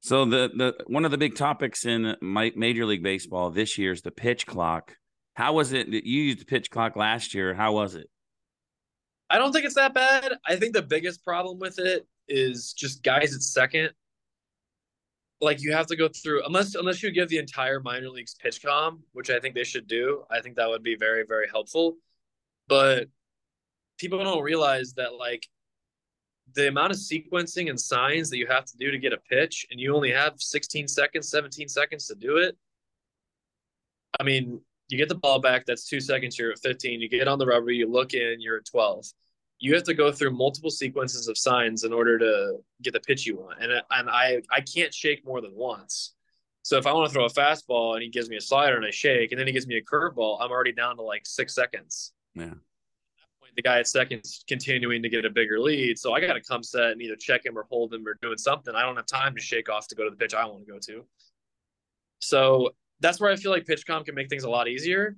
So 0.00 0.24
the 0.24 0.50
the 0.54 0.84
one 0.86 1.04
of 1.04 1.10
the 1.10 1.18
big 1.18 1.34
topics 1.34 1.86
in 1.86 2.14
my, 2.20 2.52
Major 2.54 2.84
League 2.84 3.02
Baseball 3.02 3.50
this 3.50 3.78
year 3.78 3.92
is 3.92 4.02
the 4.02 4.10
pitch 4.10 4.46
clock. 4.46 4.96
How 5.34 5.54
was 5.54 5.72
it? 5.72 5.90
that 5.90 6.04
You 6.04 6.22
used 6.22 6.40
the 6.40 6.44
pitch 6.44 6.70
clock 6.70 6.94
last 6.94 7.34
year. 7.34 7.54
How 7.54 7.72
was 7.72 7.94
it? 7.94 8.08
I 9.30 9.38
don't 9.38 9.52
think 9.52 9.64
it's 9.64 9.74
that 9.74 9.94
bad. 9.94 10.34
I 10.46 10.56
think 10.56 10.74
the 10.74 10.82
biggest 10.82 11.24
problem 11.24 11.58
with 11.58 11.78
it 11.78 12.06
is 12.28 12.72
just 12.72 13.02
guys 13.02 13.34
at 13.34 13.42
second. 13.42 13.90
Like 15.40 15.60
you 15.60 15.72
have 15.72 15.86
to 15.88 15.96
go 15.96 16.08
through 16.08 16.44
unless 16.46 16.74
unless 16.74 17.02
you 17.02 17.10
give 17.10 17.28
the 17.28 17.38
entire 17.38 17.80
minor 17.80 18.08
leagues 18.08 18.34
PitchCom, 18.42 19.00
which 19.12 19.30
I 19.30 19.40
think 19.40 19.54
they 19.54 19.64
should 19.64 19.86
do. 19.86 20.24
I 20.30 20.40
think 20.40 20.56
that 20.56 20.68
would 20.68 20.82
be 20.82 20.96
very 20.96 21.24
very 21.26 21.48
helpful. 21.50 21.96
But 22.68 23.08
people 23.98 24.22
don't 24.22 24.42
realize 24.42 24.94
that 24.94 25.14
like 25.14 25.46
the 26.54 26.68
amount 26.68 26.92
of 26.92 26.98
sequencing 26.98 27.70
and 27.70 27.80
signs 27.80 28.30
that 28.30 28.38
you 28.38 28.46
have 28.46 28.64
to 28.66 28.76
do 28.76 28.90
to 28.90 28.98
get 28.98 29.12
a 29.12 29.18
pitch 29.18 29.66
and 29.70 29.80
you 29.80 29.94
only 29.94 30.10
have 30.10 30.34
16 30.36 30.88
seconds 30.88 31.30
17 31.30 31.68
seconds 31.68 32.06
to 32.06 32.14
do 32.14 32.36
it 32.36 32.56
i 34.20 34.22
mean 34.22 34.60
you 34.88 34.98
get 34.98 35.08
the 35.08 35.14
ball 35.14 35.40
back 35.40 35.64
that's 35.66 35.88
two 35.88 36.00
seconds 36.00 36.38
you're 36.38 36.52
at 36.52 36.58
15 36.60 37.00
you 37.00 37.08
get 37.08 37.28
on 37.28 37.38
the 37.38 37.46
rubber 37.46 37.70
you 37.70 37.90
look 37.90 38.14
in 38.14 38.40
you're 38.40 38.58
at 38.58 38.66
12 38.66 39.06
you 39.60 39.74
have 39.74 39.84
to 39.84 39.94
go 39.94 40.12
through 40.12 40.30
multiple 40.30 40.70
sequences 40.70 41.28
of 41.28 41.38
signs 41.38 41.84
in 41.84 41.92
order 41.92 42.18
to 42.18 42.56
get 42.82 42.92
the 42.92 43.00
pitch 43.00 43.24
you 43.26 43.36
want 43.36 43.58
and, 43.62 43.72
and 43.90 44.10
i 44.10 44.40
i 44.50 44.60
can't 44.60 44.92
shake 44.92 45.24
more 45.24 45.40
than 45.40 45.54
once 45.54 46.14
so 46.62 46.76
if 46.76 46.86
i 46.86 46.92
want 46.92 47.06
to 47.08 47.12
throw 47.12 47.24
a 47.24 47.30
fastball 47.30 47.94
and 47.94 48.02
he 48.02 48.08
gives 48.08 48.28
me 48.28 48.36
a 48.36 48.40
slider 48.40 48.76
and 48.76 48.84
i 48.84 48.90
shake 48.90 49.32
and 49.32 49.38
then 49.38 49.46
he 49.46 49.52
gives 49.52 49.66
me 49.66 49.76
a 49.76 49.82
curveball 49.82 50.38
i'm 50.40 50.50
already 50.50 50.72
down 50.72 50.96
to 50.96 51.02
like 51.02 51.22
six 51.24 51.54
seconds 51.54 52.12
Yeah. 52.34 52.54
the 53.56 53.62
guy 53.62 53.78
at 53.78 53.86
second's 53.86 54.44
continuing 54.48 55.00
to 55.02 55.08
get 55.08 55.24
a 55.24 55.30
bigger 55.30 55.60
lead. 55.60 55.96
So 55.96 56.12
I 56.12 56.20
got 56.20 56.32
to 56.32 56.40
come 56.42 56.64
set 56.64 56.90
and 56.90 57.00
either 57.00 57.14
check 57.14 57.46
him 57.46 57.56
or 57.56 57.64
hold 57.70 57.94
him 57.94 58.04
or 58.04 58.18
doing 58.20 58.36
something. 58.36 58.74
I 58.74 58.82
don't 58.82 58.96
have 58.96 59.06
time 59.06 59.32
to 59.36 59.40
shake 59.40 59.68
off 59.68 59.86
to 59.88 59.94
go 59.94 60.02
to 60.02 60.10
the 60.10 60.16
pitch 60.16 60.34
I 60.34 60.44
want 60.46 60.66
to 60.66 60.72
go 60.72 60.80
to. 60.80 61.04
So 62.20 62.70
that's 62.98 63.20
where 63.20 63.30
I 63.30 63.36
feel 63.36 63.52
like 63.52 63.64
PitchCom 63.64 64.04
can 64.04 64.16
make 64.16 64.28
things 64.28 64.42
a 64.42 64.50
lot 64.50 64.66
easier. 64.66 65.16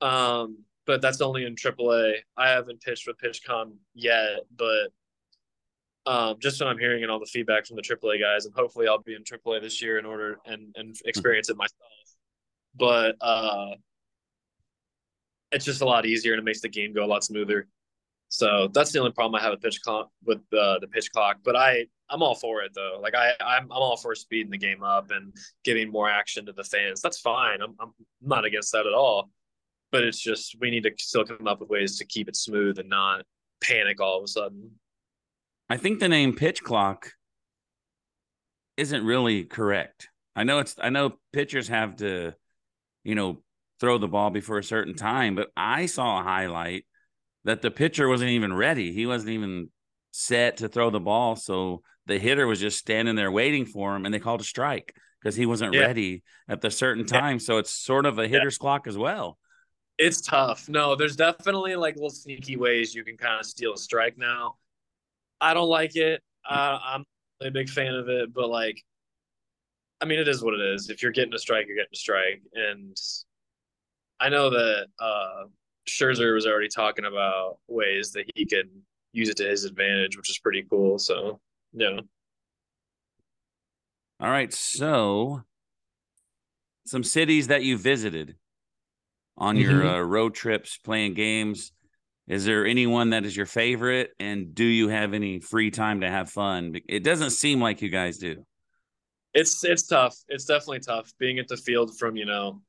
Um, 0.00 0.64
but 0.88 1.02
that's 1.02 1.20
only 1.20 1.44
in 1.44 1.54
AAA. 1.54 2.14
I 2.38 2.48
haven't 2.48 2.80
pitched 2.80 3.06
with 3.06 3.18
PitchCom 3.18 3.74
yet, 3.94 4.40
but 4.56 4.88
um, 6.06 6.36
just 6.40 6.58
what 6.58 6.68
I'm 6.68 6.78
hearing 6.78 7.02
and 7.02 7.12
all 7.12 7.20
the 7.20 7.26
feedback 7.26 7.66
from 7.66 7.76
the 7.76 7.82
AAA 7.82 8.18
guys, 8.18 8.46
and 8.46 8.54
hopefully 8.54 8.88
I'll 8.88 9.02
be 9.02 9.14
in 9.14 9.22
AAA 9.22 9.60
this 9.60 9.82
year 9.82 9.98
in 9.98 10.06
order 10.06 10.38
and 10.46 10.74
and 10.76 10.96
experience 11.04 11.50
it 11.50 11.58
myself. 11.58 11.76
But 12.74 13.16
uh, 13.20 13.74
it's 15.52 15.66
just 15.66 15.82
a 15.82 15.84
lot 15.84 16.06
easier 16.06 16.32
and 16.32 16.40
it 16.40 16.44
makes 16.44 16.62
the 16.62 16.70
game 16.70 16.94
go 16.94 17.04
a 17.04 17.06
lot 17.06 17.22
smoother. 17.22 17.68
So 18.30 18.68
that's 18.72 18.90
the 18.90 18.98
only 18.98 19.12
problem 19.12 19.38
I 19.38 19.42
have 19.42 19.52
with 19.52 19.60
pitch 19.60 19.82
clock 19.82 20.08
with 20.24 20.38
uh, 20.58 20.78
the 20.78 20.88
pitch 20.90 21.12
clock. 21.12 21.40
But 21.44 21.54
I 21.54 21.84
I'm 22.08 22.22
all 22.22 22.34
for 22.34 22.62
it 22.62 22.72
though. 22.74 22.98
Like 23.02 23.14
I 23.14 23.32
I'm 23.40 23.64
I'm 23.64 23.72
all 23.72 23.98
for 23.98 24.14
speeding 24.14 24.50
the 24.50 24.58
game 24.58 24.82
up 24.82 25.10
and 25.10 25.34
giving 25.64 25.90
more 25.90 26.08
action 26.08 26.46
to 26.46 26.52
the 26.52 26.64
fans. 26.64 27.02
That's 27.02 27.20
fine. 27.20 27.60
I'm 27.60 27.74
I'm 27.78 27.92
not 28.22 28.46
against 28.46 28.72
that 28.72 28.86
at 28.86 28.94
all. 28.94 29.28
But 29.90 30.04
it's 30.04 30.20
just 30.20 30.56
we 30.60 30.70
need 30.70 30.82
to 30.84 30.92
still 30.98 31.24
come 31.24 31.46
up 31.46 31.60
with 31.60 31.70
ways 31.70 31.98
to 31.98 32.04
keep 32.04 32.28
it 32.28 32.36
smooth 32.36 32.78
and 32.78 32.88
not 32.88 33.24
panic 33.60 34.00
all 34.00 34.18
of 34.18 34.24
a 34.24 34.28
sudden. 34.28 34.72
I 35.68 35.76
think 35.76 36.00
the 36.00 36.08
name 36.08 36.34
pitch 36.34 36.62
clock 36.62 37.12
isn't 38.76 39.04
really 39.04 39.44
correct. 39.44 40.08
I 40.36 40.44
know 40.44 40.58
it's 40.60 40.76
I 40.80 40.90
know 40.90 41.14
pitchers 41.32 41.68
have 41.68 41.96
to, 41.96 42.34
you 43.02 43.14
know, 43.14 43.42
throw 43.80 43.98
the 43.98 44.08
ball 44.08 44.30
before 44.30 44.58
a 44.58 44.64
certain 44.64 44.94
time, 44.94 45.34
but 45.34 45.48
I 45.56 45.86
saw 45.86 46.20
a 46.20 46.22
highlight 46.22 46.84
that 47.44 47.62
the 47.62 47.70
pitcher 47.70 48.08
wasn't 48.08 48.30
even 48.30 48.54
ready. 48.54 48.92
He 48.92 49.06
wasn't 49.06 49.30
even 49.30 49.70
set 50.10 50.58
to 50.58 50.68
throw 50.68 50.90
the 50.90 51.00
ball, 51.00 51.36
so 51.36 51.82
the 52.06 52.18
hitter 52.18 52.46
was 52.46 52.60
just 52.60 52.78
standing 52.78 53.16
there 53.16 53.30
waiting 53.30 53.66
for 53.66 53.94
him 53.94 54.04
and 54.04 54.14
they 54.14 54.18
called 54.18 54.40
a 54.40 54.44
strike 54.44 54.94
because 55.20 55.36
he 55.36 55.46
wasn't 55.46 55.74
Yeah. 55.74 55.80
ready 55.80 56.22
at 56.48 56.60
the 56.60 56.70
certain 56.70 57.04
time. 57.04 57.38
So 57.38 57.58
it's 57.58 57.70
sort 57.70 58.06
of 58.06 58.18
a 58.18 58.26
hitter's 58.28 58.58
clock 58.58 58.86
as 58.86 58.96
well. 58.96 59.38
It's 59.98 60.20
tough. 60.20 60.68
No, 60.68 60.94
there's 60.94 61.16
definitely 61.16 61.74
like 61.74 61.96
little 61.96 62.10
sneaky 62.10 62.56
ways 62.56 62.94
you 62.94 63.04
can 63.04 63.16
kind 63.16 63.40
of 63.40 63.46
steal 63.46 63.74
a 63.74 63.76
strike 63.76 64.16
now. 64.16 64.56
I 65.40 65.54
don't 65.54 65.68
like 65.68 65.96
it. 65.96 66.22
Uh, 66.48 66.78
I'm 66.82 67.04
a 67.42 67.50
big 67.50 67.68
fan 67.68 67.94
of 67.94 68.08
it, 68.08 68.32
but 68.32 68.48
like, 68.48 68.82
I 70.00 70.04
mean, 70.04 70.20
it 70.20 70.28
is 70.28 70.42
what 70.42 70.54
it 70.54 70.60
is. 70.60 70.88
If 70.88 71.02
you're 71.02 71.10
getting 71.12 71.34
a 71.34 71.38
strike, 71.38 71.66
you're 71.66 71.76
getting 71.76 71.88
a 71.92 71.96
strike. 71.96 72.42
And 72.54 72.96
I 74.20 74.28
know 74.28 74.50
that 74.50 74.86
uh, 75.00 75.44
Scherzer 75.88 76.32
was 76.32 76.46
already 76.46 76.68
talking 76.68 77.04
about 77.04 77.58
ways 77.66 78.12
that 78.12 78.30
he 78.34 78.46
can 78.46 78.68
use 79.12 79.28
it 79.28 79.36
to 79.38 79.48
his 79.48 79.64
advantage, 79.64 80.16
which 80.16 80.30
is 80.30 80.38
pretty 80.38 80.64
cool. 80.70 80.98
So, 80.98 81.40
yeah. 81.72 81.98
All 84.20 84.30
right, 84.30 84.52
so 84.52 85.42
some 86.86 87.04
cities 87.04 87.48
that 87.48 87.62
you 87.62 87.76
visited 87.78 88.36
on 89.38 89.56
your 89.56 89.82
Mhm. 89.82 89.98
uh, 89.98 90.02
road 90.02 90.34
trips 90.34 90.76
playing 90.76 91.14
games. 91.14 91.72
Is 92.26 92.44
there 92.44 92.66
anyone 92.66 93.10
that 93.10 93.24
is 93.24 93.34
your 93.34 93.46
favorite, 93.46 94.12
and 94.18 94.54
do 94.54 94.64
you 94.64 94.88
have 94.88 95.14
any 95.14 95.40
free 95.40 95.70
time 95.70 96.02
to 96.02 96.10
have 96.10 96.30
fun? 96.30 96.74
It 96.86 97.02
doesn't 97.02 97.30
seem 97.30 97.60
like 97.60 97.80
you 97.80 97.88
guys 97.88 98.18
do. 98.18 98.44
It's 99.32 99.64
it's 99.64 99.86
tough. 99.86 100.16
It's 100.28 100.44
definitely 100.44 100.80
tough 100.80 101.12
being 101.18 101.38
at 101.38 101.48
the 101.48 101.56
field 101.56 101.96
from 101.96 102.16
you 102.16 102.26
know 102.26 102.62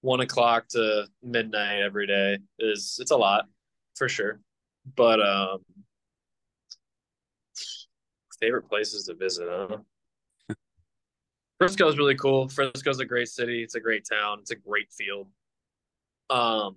one 0.00 0.20
o'clock 0.20 0.66
to 0.68 1.06
midnight 1.22 1.82
every 1.82 2.06
day 2.06 2.38
is 2.58 2.98
it's 3.00 3.10
a 3.10 3.16
lot 3.16 3.46
for 3.96 4.08
sure. 4.08 4.40
But 4.96 5.20
um, 5.20 5.64
favorite 8.40 8.68
places 8.68 9.04
to 9.06 9.14
visit, 9.14 9.48
huh? 9.50 9.78
Frisco's 11.58 11.98
really 11.98 12.14
cool. 12.14 12.48
Frisco's 12.48 13.00
a 13.00 13.04
great 13.04 13.28
city. 13.28 13.62
It's 13.62 13.74
a 13.74 13.80
great 13.80 14.04
town. 14.08 14.38
It's 14.40 14.52
a 14.52 14.56
great 14.56 14.90
field. 14.92 15.28
Um, 16.30 16.76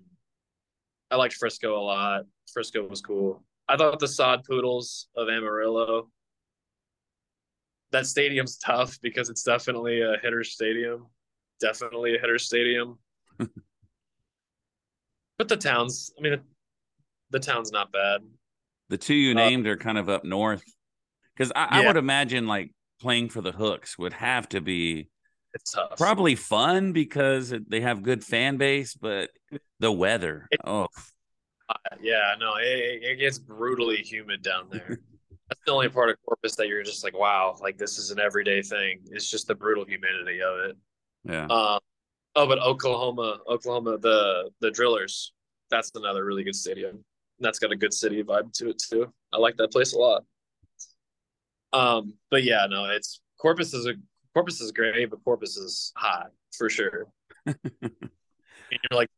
I 1.09 1.15
liked 1.17 1.33
Frisco 1.35 1.77
a 1.77 1.83
lot. 1.83 2.23
Frisco 2.53 2.87
was 2.87 3.01
cool. 3.01 3.43
I 3.67 3.77
thought 3.77 3.99
the 3.99 4.07
sod 4.07 4.43
poodles 4.43 5.07
of 5.15 5.29
Amarillo. 5.29 6.09
That 7.91 8.05
stadium's 8.05 8.57
tough 8.57 8.97
because 9.01 9.29
it's 9.29 9.43
definitely 9.43 10.01
a 10.01 10.15
hitter 10.21 10.43
stadium. 10.43 11.07
Definitely 11.59 12.15
a 12.15 12.19
hitter 12.19 12.39
stadium. 12.39 12.97
but 13.37 13.49
the 15.47 15.57
town's, 15.57 16.11
I 16.17 16.21
mean, 16.21 16.39
the 17.31 17.39
town's 17.39 17.71
not 17.71 17.91
bad. 17.91 18.21
The 18.89 18.97
two 18.97 19.15
you 19.15 19.31
Uh, 19.31 19.35
named 19.35 19.67
are 19.67 19.77
kind 19.77 19.97
of 19.97 20.09
up 20.09 20.23
north, 20.23 20.63
because 21.35 21.51
I, 21.55 21.81
I 21.81 21.87
would 21.87 21.97
imagine 21.97 22.47
like 22.47 22.73
playing 23.01 23.29
for 23.29 23.41
the 23.41 23.51
Hooks 23.51 23.97
would 23.97 24.13
have 24.13 24.47
to 24.49 24.61
be 24.61 25.09
It's 25.53 25.71
tough. 25.73 25.97
probably 25.97 26.35
fun 26.35 26.93
because 26.93 27.53
they 27.67 27.81
have 27.81 28.03
good 28.03 28.23
fan 28.23 28.57
base, 28.57 28.93
but 28.93 29.29
the 29.79 29.91
weather. 29.91 30.47
Oh, 30.65 30.87
Yeah, 32.01 32.35
no, 32.39 32.55
it, 32.55 33.03
it 33.03 33.19
gets 33.19 33.37
brutally 33.39 33.97
humid 33.97 34.41
down 34.41 34.67
there. 34.71 34.99
That's 35.49 35.61
the 35.65 35.71
only 35.73 35.89
part 35.89 36.09
of 36.09 36.15
Corpus 36.25 36.55
that 36.55 36.69
you're 36.69 36.83
just 36.83 37.03
like, 37.03 37.17
wow, 37.17 37.57
like 37.61 37.77
this 37.77 37.97
is 37.97 38.09
an 38.11 38.19
everyday 38.19 38.61
thing. 38.61 39.01
It's 39.11 39.29
just 39.29 39.47
the 39.47 39.55
brutal 39.55 39.83
humidity 39.83 40.41
of 40.41 40.69
it. 40.69 40.77
Yeah. 41.25 41.43
Um, 41.47 41.79
oh, 42.35 42.47
but 42.47 42.59
Oklahoma, 42.59 43.39
Oklahoma, 43.49 43.97
the 43.97 44.49
the 44.61 44.71
Drillers. 44.71 45.33
That's 45.69 45.91
another 45.95 46.23
really 46.23 46.43
good 46.45 46.55
stadium. 46.55 47.03
That's 47.39 47.59
got 47.59 47.71
a 47.71 47.75
good 47.75 47.93
city 47.93 48.23
vibe 48.23 48.53
to 48.53 48.69
it 48.69 48.81
too. 48.81 49.11
I 49.33 49.37
like 49.39 49.57
that 49.57 49.71
place 49.71 49.93
a 49.93 49.97
lot. 49.97 50.23
Um, 51.73 52.13
but 52.29 52.43
yeah, 52.43 52.65
no, 52.69 52.85
it's 52.85 53.21
Corpus 53.37 53.73
is 53.73 53.87
a 53.87 53.93
Corpus 54.33 54.61
is 54.61 54.71
great, 54.71 55.09
but 55.09 55.23
Corpus 55.23 55.57
is 55.57 55.91
hot 55.95 56.31
for 56.57 56.69
sure. 56.69 57.07
and 57.45 57.57
you're 57.75 58.97
like 58.97 59.09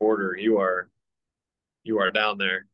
border, 0.00 0.36
you 0.38 0.58
are 0.58 0.88
you 1.84 1.98
are 1.98 2.10
down 2.10 2.38
there. 2.38 2.66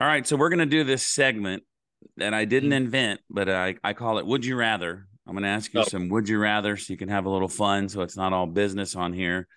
All 0.00 0.06
right, 0.06 0.26
so 0.26 0.36
we're 0.36 0.50
gonna 0.50 0.66
do 0.66 0.84
this 0.84 1.06
segment 1.06 1.62
that 2.16 2.34
I 2.34 2.44
didn't 2.44 2.70
mm-hmm. 2.70 2.84
invent, 2.84 3.20
but 3.30 3.48
I, 3.48 3.76
I 3.82 3.92
call 3.92 4.18
it 4.18 4.26
Would 4.26 4.44
You 4.44 4.56
Rather. 4.56 5.06
I'm 5.26 5.34
gonna 5.34 5.48
ask 5.48 5.72
you 5.74 5.80
oh. 5.80 5.84
some 5.84 6.08
would 6.10 6.28
you 6.28 6.38
rather 6.38 6.76
so 6.76 6.92
you 6.92 6.96
can 6.96 7.08
have 7.08 7.26
a 7.26 7.30
little 7.30 7.48
fun 7.48 7.88
so 7.88 8.02
it's 8.02 8.16
not 8.16 8.32
all 8.32 8.46
business 8.46 8.94
on 8.94 9.12
here. 9.12 9.48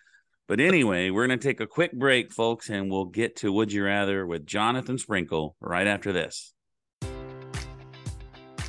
But 0.48 0.60
anyway, 0.60 1.12
we're 1.12 1.28
gonna 1.28 1.38
take 1.38 1.60
a 1.60 1.68
quick 1.68 1.92
break, 1.92 2.32
folks, 2.32 2.70
and 2.70 2.90
we'll 2.90 3.06
get 3.06 3.36
to 3.38 3.52
Would 3.52 3.72
You 3.72 3.84
Rather 3.84 4.26
with 4.26 4.48
Jonathan 4.48 4.98
Sprinkle 4.98 5.56
right 5.60 5.86
after 5.86 6.12
this. 6.12 6.54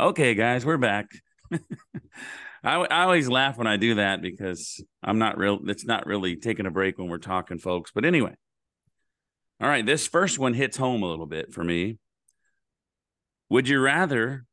Okay, 0.00 0.34
guys, 0.34 0.64
we're 0.64 0.78
back. 0.78 1.10
I, 1.52 2.76
I 2.76 3.02
always 3.02 3.28
laugh 3.28 3.58
when 3.58 3.66
I 3.66 3.76
do 3.76 3.96
that 3.96 4.22
because 4.22 4.82
I'm 5.02 5.18
not 5.18 5.36
real. 5.36 5.58
It's 5.66 5.84
not 5.84 6.06
really 6.06 6.36
taking 6.36 6.64
a 6.64 6.70
break 6.70 6.96
when 6.96 7.10
we're 7.10 7.18
talking, 7.18 7.58
folks. 7.58 7.90
But 7.94 8.06
anyway, 8.06 8.34
all 9.60 9.68
right, 9.68 9.84
this 9.84 10.06
first 10.06 10.38
one 10.38 10.54
hits 10.54 10.78
home 10.78 11.02
a 11.02 11.06
little 11.06 11.26
bit 11.26 11.52
for 11.52 11.62
me. 11.62 11.98
Would 13.50 13.68
you 13.68 13.78
rather 13.78 14.46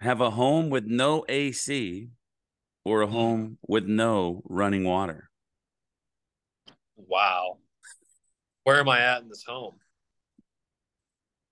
have 0.00 0.20
a 0.20 0.30
home 0.30 0.68
with 0.68 0.86
no 0.86 1.24
AC 1.28 2.08
or 2.84 3.02
a 3.02 3.06
home 3.06 3.58
with 3.68 3.84
no 3.86 4.42
running 4.46 4.82
water? 4.82 5.30
Wow. 6.96 7.58
Where 8.64 8.80
am 8.80 8.88
I 8.88 9.02
at 9.02 9.22
in 9.22 9.28
this 9.28 9.44
home? 9.46 9.76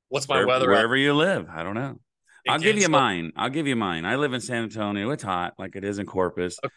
What's 0.08 0.28
my 0.28 0.38
Where, 0.38 0.48
weather? 0.48 0.68
Wherever 0.68 0.96
at? 0.96 1.00
you 1.00 1.14
live. 1.14 1.46
I 1.48 1.62
don't 1.62 1.74
know. 1.74 2.00
I'll 2.48 2.58
give 2.58 2.78
you 2.78 2.88
mine. 2.88 3.32
I'll 3.36 3.50
give 3.50 3.66
you 3.66 3.76
mine. 3.76 4.04
I 4.04 4.16
live 4.16 4.32
in 4.32 4.40
San 4.40 4.64
Antonio. 4.64 5.10
It's 5.10 5.22
hot, 5.22 5.54
like 5.58 5.76
it 5.76 5.84
is 5.84 5.98
in 5.98 6.06
Corpus. 6.06 6.58
Okay. 6.64 6.74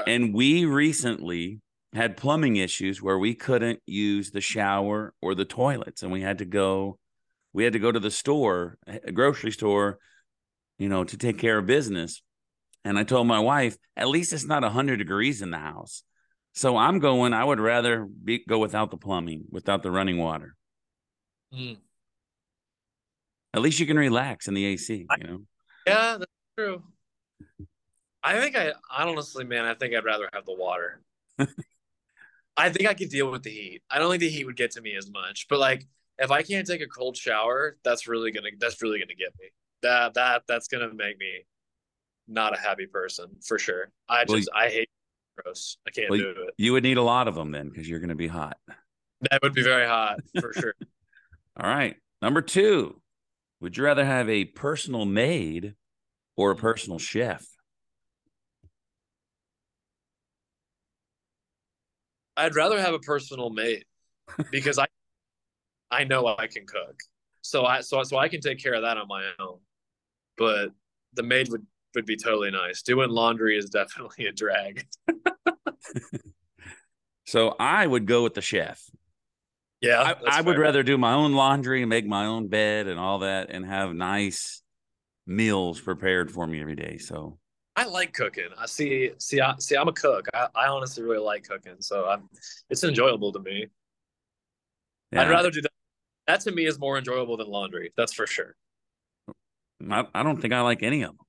okay. 0.00 0.14
And 0.14 0.34
we 0.34 0.64
recently 0.64 1.60
had 1.92 2.16
plumbing 2.16 2.56
issues 2.56 3.00
where 3.00 3.18
we 3.18 3.34
couldn't 3.34 3.80
use 3.86 4.30
the 4.30 4.40
shower 4.40 5.14
or 5.22 5.34
the 5.34 5.44
toilets, 5.44 6.02
and 6.02 6.10
we 6.12 6.22
had 6.22 6.38
to 6.38 6.44
go. 6.44 6.98
We 7.52 7.62
had 7.62 7.74
to 7.74 7.78
go 7.78 7.92
to 7.92 8.00
the 8.00 8.10
store, 8.10 8.78
a 8.86 9.12
grocery 9.12 9.52
store, 9.52 9.98
you 10.78 10.88
know, 10.88 11.04
to 11.04 11.16
take 11.16 11.38
care 11.38 11.58
of 11.58 11.66
business. 11.66 12.20
And 12.84 12.98
I 12.98 13.04
told 13.04 13.26
my 13.26 13.38
wife, 13.38 13.76
at 13.96 14.08
least 14.08 14.32
it's 14.32 14.44
not 14.44 14.64
hundred 14.64 14.96
degrees 14.96 15.40
in 15.40 15.50
the 15.50 15.58
house. 15.58 16.02
So 16.52 16.76
I'm 16.76 16.98
going. 16.98 17.32
I 17.32 17.44
would 17.44 17.60
rather 17.60 18.04
be, 18.06 18.44
go 18.46 18.58
without 18.58 18.90
the 18.90 18.96
plumbing, 18.96 19.44
without 19.50 19.82
the 19.82 19.90
running 19.90 20.18
water. 20.18 20.56
Mm. 21.52 21.76
At 23.54 23.60
least 23.60 23.78
you 23.78 23.86
can 23.86 23.96
relax 23.96 24.48
in 24.48 24.54
the 24.54 24.64
AC, 24.64 25.06
you 25.18 25.26
know. 25.26 25.40
Yeah, 25.86 26.16
that's 26.18 26.32
true. 26.58 26.82
I 28.20 28.40
think 28.40 28.56
I 28.56 28.72
honestly, 28.90 29.44
man, 29.44 29.64
I 29.64 29.74
think 29.74 29.94
I'd 29.94 30.04
rather 30.04 30.28
have 30.32 30.44
the 30.44 30.54
water. 30.54 31.00
I 32.56 32.70
think 32.70 32.88
I 32.88 32.94
could 32.94 33.10
deal 33.10 33.30
with 33.30 33.44
the 33.44 33.50
heat. 33.50 33.82
I 33.88 33.98
don't 33.98 34.10
think 34.10 34.22
the 34.22 34.28
heat 34.28 34.44
would 34.44 34.56
get 34.56 34.72
to 34.72 34.80
me 34.80 34.96
as 34.96 35.08
much, 35.08 35.46
but 35.48 35.60
like 35.60 35.86
if 36.18 36.32
I 36.32 36.42
can't 36.42 36.66
take 36.66 36.80
a 36.80 36.86
cold 36.86 37.16
shower, 37.16 37.76
that's 37.84 38.08
really 38.08 38.32
gonna 38.32 38.50
that's 38.58 38.82
really 38.82 38.98
gonna 38.98 39.14
get 39.14 39.32
me. 39.38 39.46
That 39.82 40.14
that 40.14 40.42
that's 40.48 40.66
gonna 40.66 40.92
make 40.92 41.18
me 41.18 41.44
not 42.26 42.56
a 42.56 42.60
happy 42.60 42.86
person 42.86 43.36
for 43.46 43.58
sure. 43.58 43.92
I 44.08 44.24
just 44.24 44.48
well, 44.52 44.64
I 44.64 44.68
hate 44.68 44.88
gross. 45.36 45.76
I 45.86 45.90
can't 45.90 46.10
well, 46.10 46.18
do 46.18 46.30
it. 46.30 46.54
You 46.58 46.72
would 46.72 46.82
need 46.82 46.96
a 46.96 47.02
lot 47.02 47.28
of 47.28 47.36
them 47.36 47.52
then 47.52 47.68
because 47.68 47.88
you're 47.88 48.00
gonna 48.00 48.16
be 48.16 48.28
hot. 48.28 48.56
That 49.30 49.42
would 49.42 49.54
be 49.54 49.62
very 49.62 49.86
hot 49.86 50.18
for 50.40 50.52
sure. 50.52 50.74
All 51.60 51.68
right, 51.68 51.96
number 52.20 52.42
two. 52.42 53.00
Would 53.64 53.78
you 53.78 53.84
rather 53.84 54.04
have 54.04 54.28
a 54.28 54.44
personal 54.44 55.06
maid 55.06 55.74
or 56.36 56.50
a 56.50 56.54
personal 56.54 56.98
chef? 56.98 57.46
I'd 62.36 62.54
rather 62.54 62.78
have 62.78 62.92
a 62.92 62.98
personal 62.98 63.48
maid 63.48 63.86
because 64.50 64.78
I 64.78 64.84
I 65.90 66.04
know 66.04 66.26
I 66.26 66.46
can 66.46 66.66
cook. 66.66 67.00
So 67.40 67.64
I 67.64 67.80
so 67.80 68.02
so 68.02 68.18
I 68.18 68.28
can 68.28 68.42
take 68.42 68.62
care 68.62 68.74
of 68.74 68.82
that 68.82 68.98
on 68.98 69.08
my 69.08 69.30
own. 69.38 69.60
But 70.36 70.68
the 71.14 71.22
maid 71.22 71.48
would 71.48 71.66
would 71.94 72.04
be 72.04 72.18
totally 72.18 72.50
nice. 72.50 72.82
Doing 72.82 73.08
laundry 73.08 73.56
is 73.56 73.70
definitely 73.70 74.26
a 74.26 74.32
drag. 74.32 74.86
so 77.24 77.56
I 77.58 77.86
would 77.86 78.04
go 78.04 78.24
with 78.24 78.34
the 78.34 78.42
chef. 78.42 78.90
Yeah, 79.84 80.14
I, 80.26 80.38
I 80.38 80.40
would 80.40 80.56
rather 80.56 80.82
do 80.82 80.96
my 80.96 81.12
own 81.12 81.34
laundry 81.34 81.82
and 81.82 81.90
make 81.90 82.06
my 82.06 82.26
own 82.26 82.48
bed 82.48 82.86
and 82.86 82.98
all 82.98 83.18
that, 83.20 83.50
and 83.50 83.66
have 83.66 83.94
nice 83.94 84.62
meals 85.26 85.80
prepared 85.80 86.30
for 86.30 86.46
me 86.46 86.60
every 86.60 86.76
day. 86.76 86.98
So 86.98 87.38
I 87.76 87.84
like 87.84 88.12
cooking. 88.14 88.48
I 88.58 88.66
see, 88.66 89.10
see, 89.18 89.40
I 89.40 89.54
see. 89.58 89.76
I'm 89.76 89.88
a 89.88 89.92
cook. 89.92 90.26
I, 90.32 90.48
I 90.54 90.66
honestly 90.68 91.02
really 91.02 91.18
like 91.18 91.44
cooking, 91.46 91.76
so 91.80 92.06
I'm. 92.06 92.28
It's 92.70 92.84
enjoyable 92.84 93.32
to 93.32 93.40
me. 93.40 93.66
Yeah. 95.12 95.22
I'd 95.22 95.30
rather 95.30 95.50
do 95.50 95.60
that. 95.62 95.72
That 96.26 96.40
to 96.40 96.52
me 96.52 96.66
is 96.66 96.78
more 96.78 96.96
enjoyable 96.96 97.36
than 97.36 97.48
laundry. 97.48 97.92
That's 97.96 98.14
for 98.14 98.26
sure. 98.26 98.56
I, 99.90 100.06
I 100.14 100.22
don't 100.22 100.40
think 100.40 100.54
I 100.54 100.62
like 100.62 100.82
any 100.82 101.02
of 101.02 101.10
them. 101.10 101.23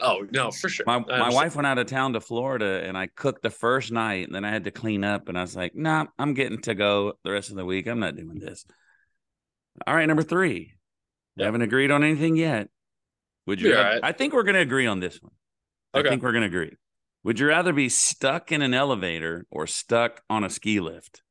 Oh 0.00 0.26
no, 0.30 0.50
for 0.50 0.68
sure. 0.68 0.84
My 0.86 0.98
my 0.98 1.30
wife 1.30 1.54
went 1.56 1.66
out 1.66 1.78
of 1.78 1.86
town 1.86 2.14
to 2.14 2.20
Florida, 2.20 2.82
and 2.84 2.96
I 2.96 3.06
cooked 3.06 3.42
the 3.42 3.50
first 3.50 3.92
night, 3.92 4.26
and 4.26 4.34
then 4.34 4.44
I 4.44 4.50
had 4.50 4.64
to 4.64 4.70
clean 4.70 5.04
up, 5.04 5.28
and 5.28 5.38
I 5.38 5.42
was 5.42 5.54
like, 5.54 5.74
"Nah, 5.74 6.06
I'm 6.18 6.34
getting 6.34 6.60
to 6.62 6.74
go 6.74 7.14
the 7.24 7.30
rest 7.30 7.50
of 7.50 7.56
the 7.56 7.64
week. 7.64 7.86
I'm 7.86 8.00
not 8.00 8.16
doing 8.16 8.38
this." 8.38 8.64
All 9.86 9.94
right, 9.94 10.06
number 10.06 10.22
three. 10.22 10.74
Yep. 11.36 11.44
Haven't 11.44 11.62
agreed 11.62 11.90
on 11.90 12.02
anything 12.02 12.36
yet. 12.36 12.68
Would 13.46 13.60
you? 13.60 13.74
Right. 13.74 14.00
I 14.02 14.12
think 14.12 14.32
we're 14.32 14.42
going 14.42 14.54
to 14.54 14.60
agree 14.60 14.86
on 14.86 15.00
this 15.00 15.20
one. 15.22 15.32
Okay. 15.94 16.06
I 16.06 16.10
think 16.10 16.22
we're 16.22 16.32
going 16.32 16.42
to 16.42 16.48
agree. 16.48 16.76
Would 17.24 17.38
you 17.38 17.48
rather 17.48 17.72
be 17.72 17.88
stuck 17.88 18.52
in 18.52 18.62
an 18.62 18.74
elevator 18.74 19.46
or 19.50 19.66
stuck 19.66 20.22
on 20.30 20.44
a 20.44 20.50
ski 20.50 20.80
lift? 20.80 21.22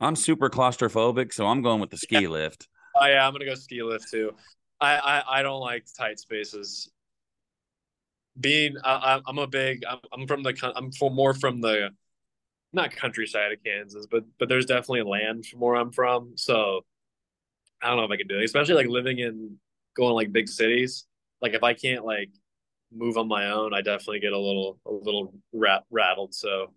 I'm 0.00 0.16
super 0.16 0.48
claustrophobic, 0.48 1.32
so 1.32 1.46
I'm 1.46 1.62
going 1.62 1.80
with 1.80 1.90
the 1.90 1.96
ski 1.96 2.20
yeah. 2.22 2.28
lift. 2.28 2.68
Oh 2.96 3.06
yeah, 3.06 3.26
I'm 3.26 3.32
gonna 3.32 3.44
go 3.44 3.54
ski 3.54 3.82
lift 3.82 4.10
too. 4.10 4.32
I 4.80 4.96
I, 4.96 5.40
I 5.40 5.42
don't 5.42 5.60
like 5.60 5.86
tight 5.96 6.18
spaces. 6.18 6.90
Being 8.38 8.76
I, 8.84 9.20
I'm 9.26 9.38
a 9.38 9.46
big 9.46 9.84
I'm, 9.88 9.98
I'm 10.12 10.26
from 10.26 10.42
the 10.42 10.72
I'm 10.76 10.92
from 10.92 11.14
more 11.14 11.34
from 11.34 11.60
the 11.60 11.90
not 12.72 12.94
countryside 12.94 13.52
of 13.52 13.58
Kansas, 13.64 14.06
but 14.10 14.24
but 14.38 14.48
there's 14.48 14.66
definitely 14.66 15.02
land 15.02 15.46
from 15.46 15.60
where 15.60 15.76
I'm 15.76 15.90
from. 15.90 16.32
So 16.36 16.84
I 17.82 17.88
don't 17.88 17.96
know 17.96 18.04
if 18.04 18.10
I 18.10 18.16
can 18.16 18.28
do 18.28 18.38
it, 18.38 18.44
especially 18.44 18.74
like 18.74 18.88
living 18.88 19.18
in 19.18 19.56
going 19.96 20.14
like 20.14 20.32
big 20.32 20.48
cities. 20.48 21.06
Like 21.40 21.54
if 21.54 21.62
I 21.62 21.74
can't 21.74 22.04
like 22.04 22.30
move 22.92 23.16
on 23.18 23.28
my 23.28 23.50
own, 23.50 23.74
I 23.74 23.82
definitely 23.82 24.20
get 24.20 24.32
a 24.32 24.38
little 24.38 24.78
a 24.86 24.92
little 24.92 25.34
rat, 25.52 25.84
rattled. 25.90 26.34
So 26.34 26.72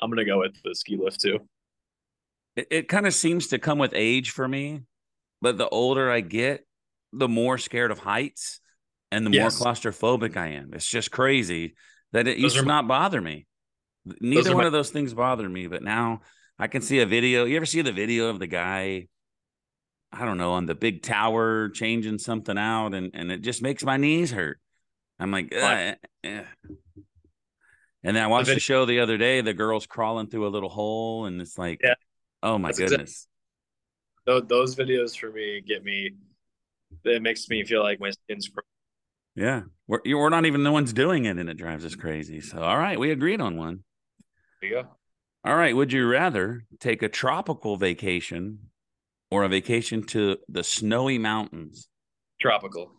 I'm 0.00 0.10
gonna 0.10 0.24
go 0.24 0.38
with 0.38 0.54
the 0.62 0.74
ski 0.74 0.96
lift 0.96 1.20
too. 1.20 1.40
It, 2.56 2.66
it 2.70 2.88
kind 2.88 3.06
of 3.06 3.14
seems 3.14 3.48
to 3.48 3.58
come 3.58 3.78
with 3.78 3.92
age 3.94 4.30
for 4.30 4.46
me, 4.46 4.82
but 5.40 5.58
the 5.58 5.68
older 5.68 6.10
I 6.10 6.20
get, 6.20 6.66
the 7.12 7.28
more 7.28 7.58
scared 7.58 7.90
of 7.90 7.98
heights 7.98 8.60
and 9.10 9.26
the 9.26 9.30
yes. 9.30 9.60
more 9.60 9.72
claustrophobic 9.72 10.36
I 10.36 10.48
am. 10.48 10.72
It's 10.72 10.86
just 10.86 11.10
crazy 11.10 11.74
that 12.12 12.26
it 12.26 12.38
used 12.38 12.56
to 12.56 12.64
not 12.64 12.88
bother 12.88 13.20
me. 13.20 13.46
Neither 14.20 14.54
one 14.54 14.62
my- 14.62 14.66
of 14.66 14.72
those 14.72 14.90
things 14.90 15.14
bothered 15.14 15.50
me, 15.50 15.66
but 15.66 15.82
now 15.82 16.22
I 16.58 16.66
can 16.66 16.82
see 16.82 17.00
a 17.00 17.06
video. 17.06 17.44
You 17.44 17.56
ever 17.56 17.66
see 17.66 17.82
the 17.82 17.92
video 17.92 18.28
of 18.28 18.38
the 18.38 18.46
guy? 18.46 19.08
I 20.12 20.24
don't 20.26 20.38
know 20.38 20.52
on 20.52 20.66
the 20.66 20.74
big 20.74 21.02
tower 21.02 21.70
changing 21.70 22.18
something 22.18 22.58
out, 22.58 22.94
and 22.94 23.12
and 23.14 23.32
it 23.32 23.40
just 23.40 23.62
makes 23.62 23.82
my 23.82 23.96
knees 23.96 24.30
hurt. 24.30 24.60
I'm 25.18 25.30
like, 25.30 25.54
eh. 25.54 25.94
and 26.24 26.46
then 28.02 28.16
I 28.16 28.26
watched 28.26 28.48
the 28.48 28.60
show 28.60 28.84
the 28.84 29.00
other 29.00 29.16
day. 29.16 29.40
The 29.40 29.54
girl's 29.54 29.86
crawling 29.86 30.26
through 30.26 30.46
a 30.46 30.50
little 30.50 30.68
hole, 30.68 31.26
and 31.26 31.40
it's 31.40 31.56
like, 31.56 31.80
yeah. 31.82 31.94
Oh 32.42 32.58
my 32.58 32.68
That's 32.68 32.78
goodness. 32.78 33.26
Exactly. 34.26 34.46
Those 34.48 34.76
videos 34.76 35.18
for 35.18 35.30
me 35.30 35.60
get 35.66 35.84
me. 35.84 36.12
It 37.04 37.22
makes 37.22 37.48
me 37.48 37.64
feel 37.64 37.82
like 37.82 38.00
my 38.00 38.10
skin's. 38.10 38.50
Yeah, 39.34 39.62
we're 39.86 40.00
we're 40.04 40.28
not 40.28 40.46
even 40.46 40.62
the 40.62 40.72
ones 40.72 40.92
doing 40.92 41.24
it, 41.24 41.38
and 41.38 41.48
it 41.48 41.56
drives 41.56 41.84
us 41.84 41.94
crazy. 41.94 42.40
So, 42.40 42.62
all 42.62 42.78
right, 42.78 42.98
we 43.00 43.10
agreed 43.10 43.40
on 43.40 43.56
one. 43.56 43.82
There 44.60 44.70
you 44.70 44.82
go. 44.82 44.88
All 45.44 45.56
right. 45.56 45.74
Would 45.74 45.92
you 45.92 46.06
rather 46.06 46.64
take 46.78 47.02
a 47.02 47.08
tropical 47.08 47.76
vacation 47.76 48.70
or 49.30 49.42
a 49.42 49.48
vacation 49.48 50.04
to 50.08 50.38
the 50.48 50.62
snowy 50.62 51.18
mountains? 51.18 51.88
Tropical. 52.40 52.92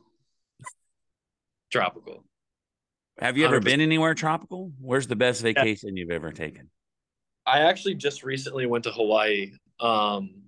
tropical. 1.71 2.25
Have 3.19 3.37
you 3.37 3.45
ever 3.45 3.61
100%. 3.61 3.63
been 3.63 3.81
anywhere 3.81 4.13
tropical? 4.13 4.71
Where's 4.81 5.07
the 5.07 5.15
best 5.15 5.41
vacation 5.41 5.95
yeah. 5.95 6.01
you've 6.01 6.11
ever 6.11 6.31
taken? 6.31 6.69
I 7.45 7.59
actually 7.61 7.95
just 7.95 8.23
recently 8.23 8.65
went 8.65 8.85
to 8.85 8.91
Hawaii, 8.91 9.51
um, 9.79 10.43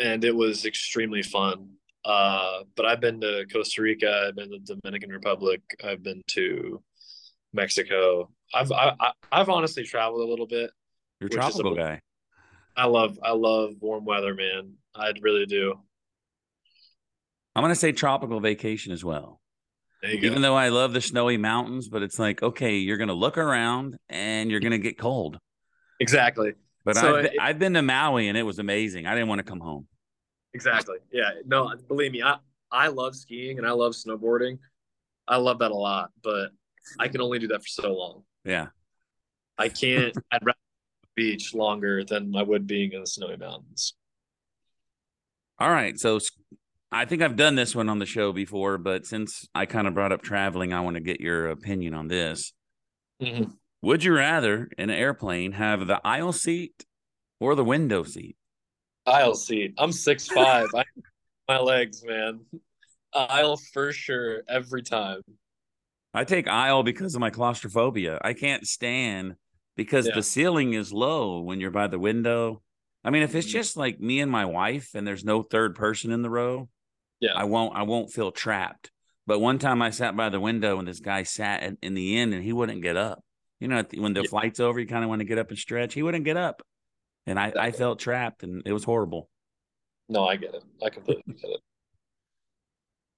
and 0.00 0.24
it 0.24 0.34
was 0.34 0.64
extremely 0.64 1.22
fun. 1.22 1.70
Uh, 2.04 2.60
but 2.76 2.86
I've 2.86 3.00
been 3.00 3.20
to 3.20 3.44
Costa 3.52 3.82
Rica, 3.82 4.26
I've 4.28 4.36
been 4.36 4.50
to 4.50 4.58
Dominican 4.60 5.10
Republic, 5.10 5.60
I've 5.82 6.02
been 6.04 6.22
to 6.28 6.80
Mexico. 7.52 8.30
I've 8.54 8.70
I, 8.70 9.12
have 9.32 9.48
honestly 9.48 9.82
traveled 9.82 10.20
a 10.20 10.30
little 10.30 10.46
bit. 10.46 10.70
You're 11.20 11.28
a 11.28 11.30
tropical 11.30 11.72
a, 11.72 11.76
guy. 11.76 12.00
I 12.76 12.86
love 12.86 13.18
I 13.24 13.32
love 13.32 13.74
warm 13.80 14.04
weather, 14.04 14.34
man. 14.34 14.74
I 14.94 15.12
really 15.20 15.46
do. 15.46 15.74
I'm 17.56 17.64
gonna 17.64 17.74
say 17.74 17.90
tropical 17.90 18.38
vacation 18.38 18.92
as 18.92 19.04
well. 19.04 19.40
Even 20.04 20.34
go. 20.34 20.40
though 20.40 20.54
I 20.54 20.68
love 20.68 20.92
the 20.92 21.00
snowy 21.00 21.38
mountains, 21.38 21.88
but 21.88 22.02
it's 22.02 22.18
like 22.18 22.42
okay, 22.42 22.76
you're 22.76 22.98
gonna 22.98 23.14
look 23.14 23.38
around 23.38 23.96
and 24.08 24.50
you're 24.50 24.60
gonna 24.60 24.78
get 24.78 24.98
cold. 24.98 25.38
Exactly. 26.00 26.54
But 26.84 26.96
so 26.96 27.16
I've, 27.16 27.24
it, 27.24 27.32
I've 27.40 27.58
been 27.58 27.74
to 27.74 27.82
Maui 27.82 28.28
and 28.28 28.38
it 28.38 28.42
was 28.42 28.58
amazing. 28.58 29.06
I 29.06 29.14
didn't 29.14 29.28
want 29.28 29.40
to 29.40 29.44
come 29.44 29.60
home. 29.60 29.86
Exactly. 30.54 30.96
Yeah. 31.12 31.30
No, 31.44 31.72
believe 31.88 32.12
me, 32.12 32.22
I 32.22 32.36
I 32.70 32.88
love 32.88 33.14
skiing 33.14 33.58
and 33.58 33.66
I 33.66 33.72
love 33.72 33.92
snowboarding. 33.92 34.58
I 35.28 35.36
love 35.36 35.58
that 35.58 35.70
a 35.70 35.76
lot, 35.76 36.10
but 36.22 36.50
I 36.98 37.08
can 37.08 37.20
only 37.20 37.38
do 37.38 37.48
that 37.48 37.62
for 37.62 37.68
so 37.68 37.94
long. 37.94 38.22
Yeah. 38.44 38.68
I 39.58 39.68
can't. 39.68 40.16
I'd 40.32 40.44
rather 40.44 40.58
beach 41.14 41.54
longer 41.54 42.04
than 42.04 42.34
I 42.36 42.42
would 42.42 42.66
being 42.66 42.92
in 42.92 43.00
the 43.00 43.06
snowy 43.06 43.36
mountains. 43.36 43.94
All 45.58 45.70
right. 45.70 45.98
So 45.98 46.20
I 46.92 47.04
think 47.06 47.22
I've 47.22 47.36
done 47.36 47.54
this 47.54 47.74
one 47.74 47.88
on 47.88 47.98
the 47.98 48.06
show 48.06 48.32
before, 48.32 48.78
but 48.78 49.06
since 49.06 49.48
I 49.54 49.66
kind 49.66 49.88
of 49.88 49.94
brought 49.94 50.12
up 50.12 50.22
traveling, 50.22 50.72
I 50.72 50.80
want 50.80 50.94
to 50.94 51.00
get 51.00 51.20
your 51.20 51.48
opinion 51.48 51.94
on 51.94 52.08
this. 52.08 52.52
Mm-hmm. 53.20 53.50
Would 53.82 54.04
you 54.04 54.14
rather 54.14 54.68
in 54.78 54.90
an 54.90 54.96
airplane 54.96 55.52
have 55.52 55.86
the 55.86 56.00
aisle 56.04 56.32
seat 56.32 56.84
or 57.40 57.54
the 57.54 57.64
window 57.64 58.02
seat? 58.04 58.36
Aisle 59.06 59.34
seat. 59.34 59.74
I'm 59.78 59.92
six 59.92 60.26
five. 60.34 60.68
I 60.74 60.84
my 61.48 61.60
legs, 61.60 62.02
man. 62.04 62.40
Aisle 63.14 63.56
for 63.72 63.92
sure 63.92 64.42
every 64.48 64.82
time. 64.82 65.22
I 66.12 66.24
take 66.24 66.48
aisle 66.48 66.82
because 66.82 67.14
of 67.14 67.20
my 67.20 67.30
claustrophobia. 67.30 68.18
I 68.22 68.32
can't 68.32 68.66
stand 68.66 69.36
because 69.76 70.06
yeah. 70.06 70.14
the 70.14 70.22
ceiling 70.22 70.72
is 70.72 70.92
low 70.92 71.40
when 71.40 71.60
you're 71.60 71.70
by 71.70 71.86
the 71.86 71.98
window. 71.98 72.62
I 73.04 73.10
mean, 73.10 73.22
if 73.22 73.34
it's 73.34 73.46
mm-hmm. 73.46 73.52
just 73.52 73.76
like 73.76 74.00
me 74.00 74.20
and 74.20 74.30
my 74.32 74.46
wife 74.46 74.94
and 74.94 75.06
there's 75.06 75.24
no 75.24 75.42
third 75.42 75.74
person 75.74 76.10
in 76.10 76.22
the 76.22 76.30
row, 76.30 76.68
yeah, 77.20 77.32
I 77.34 77.44
won't 77.44 77.76
I 77.76 77.82
won't 77.82 78.12
feel 78.12 78.32
trapped. 78.32 78.90
But 79.26 79.40
one 79.40 79.58
time 79.58 79.82
I 79.82 79.90
sat 79.90 80.16
by 80.16 80.28
the 80.28 80.40
window 80.40 80.78
and 80.78 80.86
this 80.86 81.00
guy 81.00 81.24
sat 81.24 81.62
in, 81.62 81.78
in 81.82 81.94
the 81.94 82.16
end 82.16 82.32
and 82.32 82.42
he 82.42 82.52
wouldn't 82.52 82.82
get 82.82 82.96
up. 82.96 83.22
You 83.60 83.68
know, 83.68 83.82
when 83.96 84.12
the 84.12 84.22
yeah. 84.22 84.28
flight's 84.28 84.60
over, 84.60 84.78
you 84.78 84.86
kind 84.86 85.02
of 85.02 85.08
want 85.08 85.20
to 85.20 85.24
get 85.24 85.38
up 85.38 85.48
and 85.48 85.58
stretch. 85.58 85.94
He 85.94 86.02
wouldn't 86.02 86.24
get 86.24 86.36
up, 86.36 86.62
and 87.26 87.38
I, 87.38 87.52
I 87.58 87.70
felt 87.72 87.98
trapped, 87.98 88.42
and 88.42 88.62
it 88.66 88.72
was 88.72 88.84
horrible. 88.84 89.28
No, 90.08 90.26
I 90.26 90.36
get 90.36 90.54
it. 90.54 90.64
I 90.84 90.90
completely 90.90 91.34
get 91.34 91.50
it. 91.50 91.60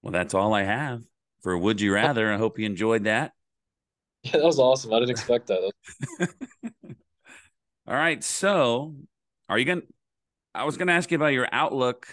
Well, 0.02 0.12
that's 0.12 0.34
all 0.34 0.54
I 0.54 0.62
have 0.62 1.02
for 1.42 1.56
Would 1.56 1.80
You 1.80 1.94
Rather. 1.94 2.32
I 2.32 2.36
hope 2.36 2.58
you 2.58 2.66
enjoyed 2.66 3.04
that. 3.04 3.32
Yeah, 4.24 4.32
that 4.32 4.44
was 4.44 4.58
awesome. 4.58 4.92
I 4.92 4.98
didn't 4.98 5.12
expect 5.12 5.46
that. 5.46 5.70
All 7.86 7.94
right. 7.94 8.22
So, 8.22 8.96
are 9.48 9.56
you 9.56 9.64
going 9.64 9.82
to? 9.82 9.86
I 10.56 10.64
was 10.64 10.76
going 10.76 10.88
to 10.88 10.94
ask 10.94 11.08
you 11.12 11.16
about 11.16 11.28
your 11.28 11.48
outlook 11.52 12.08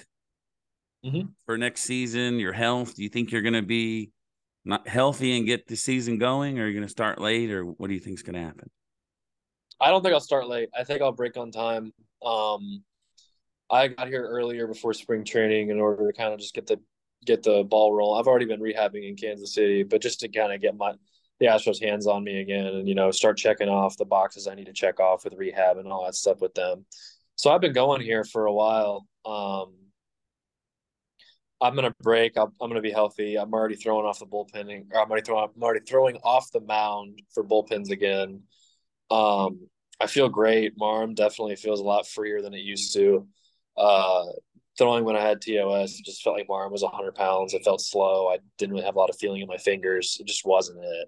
mm-hmm. 1.03 1.29
for 1.47 1.57
next 1.57 1.81
season, 1.81 2.39
your 2.39 2.53
health. 2.53 2.95
Do 2.95 3.01
you 3.01 3.09
think 3.09 3.31
you're 3.31 3.41
going 3.41 3.55
to 3.55 3.63
be 3.63 4.11
not 4.65 4.87
healthy 4.87 5.37
and 5.37 5.45
get 5.45 5.67
the 5.67 5.75
season 5.75 6.17
going, 6.17 6.59
or 6.59 6.63
are 6.63 6.67
you 6.67 6.73
going 6.73 6.85
to 6.85 6.89
start 6.91 7.21
late, 7.21 7.51
or 7.51 7.63
what 7.63 7.87
do 7.87 7.93
you 7.93 7.99
think 7.99 8.17
is 8.17 8.23
going 8.23 8.35
to 8.35 8.41
happen? 8.41 8.69
I 9.79 9.91
don't 9.91 10.01
think 10.01 10.13
I'll 10.13 10.19
start 10.19 10.47
late. 10.47 10.69
I 10.77 10.83
think 10.83 11.01
I'll 11.01 11.11
break 11.11 11.37
on 11.37 11.51
time. 11.51 11.93
Um, 12.25 12.83
I 13.69 13.89
got 13.89 14.07
here 14.07 14.25
earlier 14.25 14.67
before 14.67 14.93
spring 14.93 15.23
training 15.23 15.69
in 15.69 15.79
order 15.79 16.07
to 16.07 16.17
kind 16.17 16.33
of 16.33 16.39
just 16.39 16.53
get 16.53 16.67
the 16.67 16.79
get 17.25 17.43
the 17.43 17.63
ball 17.63 17.93
rolling. 17.93 18.19
I've 18.19 18.27
already 18.27 18.45
been 18.45 18.61
rehabbing 18.61 19.07
in 19.07 19.15
Kansas 19.15 19.53
City, 19.53 19.83
but 19.83 20.01
just 20.01 20.19
to 20.21 20.29
kind 20.29 20.53
of 20.53 20.61
get 20.61 20.75
my 20.75 20.93
the 21.39 21.47
Astros 21.47 21.81
hands 21.81 22.07
on 22.07 22.23
me 22.23 22.39
again 22.39 22.65
and 22.65 22.87
you 22.87 22.95
know 22.95 23.11
start 23.11 23.37
checking 23.37 23.67
off 23.67 23.97
the 23.97 24.05
boxes 24.05 24.47
I 24.47 24.55
need 24.55 24.67
to 24.67 24.73
check 24.73 24.99
off 24.99 25.25
with 25.25 25.33
rehab 25.33 25.77
and 25.77 25.91
all 25.91 26.05
that 26.05 26.15
stuff 26.15 26.41
with 26.41 26.53
them. 26.53 26.85
So 27.35 27.51
I've 27.51 27.61
been 27.61 27.73
going 27.73 28.01
here 28.01 28.23
for 28.23 28.45
a 28.45 28.53
while. 28.53 29.05
Um, 29.25 29.73
I'm 31.61 31.75
gonna 31.75 31.95
break. 32.01 32.37
I'm, 32.37 32.51
I'm, 32.61 32.69
gonna 32.69 32.81
be 32.81 32.91
healthy. 32.91 33.37
I'm 33.37 33.53
already 33.53 33.75
throwing 33.75 34.05
off 34.05 34.19
the 34.19 34.25
bullpenning. 34.25 34.87
Or 34.91 35.01
I'm 35.01 35.09
already 35.09 35.25
throwing. 35.25 35.49
I'm 35.55 35.63
already 35.63 35.85
throwing 35.85 36.17
off 36.17 36.51
the 36.51 36.61
mound 36.61 37.21
for 37.33 37.43
bullpens 37.43 37.89
again. 37.89 38.43
Um, 39.09 39.67
I 39.99 40.07
feel 40.07 40.29
great. 40.29 40.73
Marm 40.77 41.13
definitely 41.13 41.55
feels 41.55 41.79
a 41.79 41.83
lot 41.83 42.07
freer 42.07 42.41
than 42.41 42.53
it 42.53 42.59
used 42.59 42.93
to. 42.95 43.27
Uh, 43.77 44.25
throwing 44.77 45.05
when 45.05 45.15
I 45.15 45.21
had 45.21 45.41
TOS, 45.41 45.99
it 45.99 46.05
just 46.05 46.21
felt 46.21 46.37
like 46.37 46.49
Marm 46.49 46.63
arm 46.63 46.71
was 46.71 46.83
100 46.83 47.15
pounds. 47.15 47.53
It 47.53 47.63
felt 47.63 47.81
slow. 47.81 48.27
I 48.27 48.39
didn't 48.57 48.73
really 48.73 48.85
have 48.85 48.95
a 48.95 48.99
lot 48.99 49.09
of 49.09 49.17
feeling 49.17 49.41
in 49.41 49.47
my 49.47 49.57
fingers. 49.57 50.17
It 50.19 50.27
just 50.27 50.45
wasn't 50.45 50.83
it. 50.83 51.07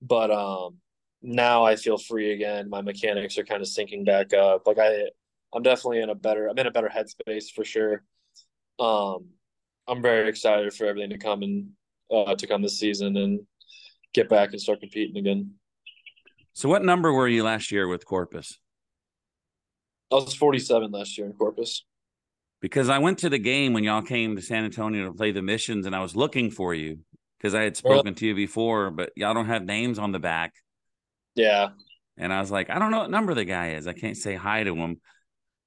But 0.00 0.30
um, 0.30 0.78
now 1.22 1.64
I 1.64 1.76
feel 1.76 1.98
free 1.98 2.32
again. 2.32 2.70
My 2.70 2.80
mechanics 2.80 3.36
are 3.38 3.44
kind 3.44 3.62
of 3.62 3.68
syncing 3.68 4.06
back 4.06 4.32
up. 4.32 4.66
Like 4.66 4.78
I, 4.78 5.08
I'm 5.54 5.62
definitely 5.62 6.00
in 6.00 6.10
a 6.10 6.14
better. 6.14 6.48
I'm 6.48 6.58
in 6.58 6.66
a 6.66 6.70
better 6.70 6.90
headspace 6.94 7.50
for 7.54 7.64
sure. 7.64 8.02
Um, 8.78 9.33
I'm 9.86 10.02
very 10.02 10.28
excited 10.28 10.72
for 10.72 10.86
everything 10.86 11.10
to 11.10 11.18
come 11.18 11.42
and 11.42 11.68
uh, 12.10 12.34
to 12.34 12.46
come 12.46 12.62
this 12.62 12.78
season 12.78 13.16
and 13.16 13.40
get 14.12 14.28
back 14.28 14.50
and 14.52 14.60
start 14.60 14.80
competing 14.80 15.16
again. 15.16 15.52
So, 16.52 16.68
what 16.68 16.84
number 16.84 17.12
were 17.12 17.28
you 17.28 17.44
last 17.44 17.72
year 17.72 17.88
with 17.88 18.06
Corpus? 18.06 18.58
I 20.12 20.16
was 20.16 20.34
47 20.34 20.90
last 20.90 21.18
year 21.18 21.26
in 21.26 21.32
Corpus 21.32 21.84
because 22.60 22.88
I 22.88 22.98
went 22.98 23.18
to 23.18 23.28
the 23.28 23.38
game 23.38 23.72
when 23.72 23.84
y'all 23.84 24.02
came 24.02 24.36
to 24.36 24.42
San 24.42 24.64
Antonio 24.64 25.06
to 25.06 25.12
play 25.12 25.32
the 25.32 25.42
missions, 25.42 25.86
and 25.86 25.94
I 25.94 26.00
was 26.00 26.14
looking 26.14 26.50
for 26.50 26.72
you 26.72 27.00
because 27.38 27.54
I 27.54 27.62
had 27.62 27.76
spoken 27.76 28.14
to 28.14 28.26
you 28.26 28.34
before, 28.34 28.90
but 28.90 29.10
y'all 29.16 29.34
don't 29.34 29.46
have 29.46 29.64
names 29.64 29.98
on 29.98 30.12
the 30.12 30.18
back. 30.18 30.54
Yeah. 31.34 31.70
And 32.16 32.32
I 32.32 32.40
was 32.40 32.50
like, 32.50 32.70
I 32.70 32.78
don't 32.78 32.90
know 32.90 33.00
what 33.00 33.10
number 33.10 33.34
the 33.34 33.44
guy 33.44 33.72
is. 33.72 33.86
I 33.86 33.92
can't 33.92 34.16
say 34.16 34.34
hi 34.34 34.62
to 34.64 34.74
him. 34.74 35.00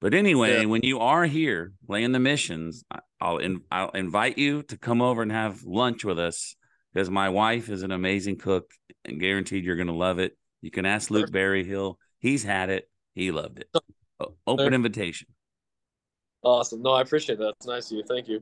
But 0.00 0.14
anyway, 0.14 0.60
yeah. 0.60 0.66
when 0.66 0.82
you 0.82 1.00
are 1.00 1.24
here 1.24 1.72
playing 1.86 2.12
the 2.12 2.20
missions, 2.20 2.84
I'll 3.20 3.38
in, 3.38 3.62
I'll 3.70 3.90
invite 3.90 4.38
you 4.38 4.62
to 4.64 4.76
come 4.76 5.02
over 5.02 5.22
and 5.22 5.32
have 5.32 5.64
lunch 5.64 6.04
with 6.04 6.18
us 6.18 6.54
because 6.92 7.10
my 7.10 7.28
wife 7.28 7.68
is 7.68 7.82
an 7.82 7.90
amazing 7.90 8.38
cook 8.38 8.70
and 9.04 9.18
guaranteed 9.18 9.64
you're 9.64 9.76
going 9.76 9.88
to 9.88 9.92
love 9.92 10.18
it. 10.18 10.36
You 10.62 10.70
can 10.70 10.86
ask 10.86 11.10
Luke 11.10 11.30
Berryhill. 11.32 11.98
He's 12.20 12.44
had 12.44 12.70
it. 12.70 12.88
He 13.14 13.30
loved 13.30 13.58
it. 13.58 13.68
Open 14.46 14.74
invitation. 14.74 15.28
Awesome. 16.42 16.82
No, 16.82 16.90
I 16.90 17.02
appreciate 17.02 17.38
that. 17.38 17.54
It's 17.58 17.66
nice 17.66 17.90
of 17.90 17.96
you. 17.98 18.04
Thank 18.06 18.28
you. 18.28 18.40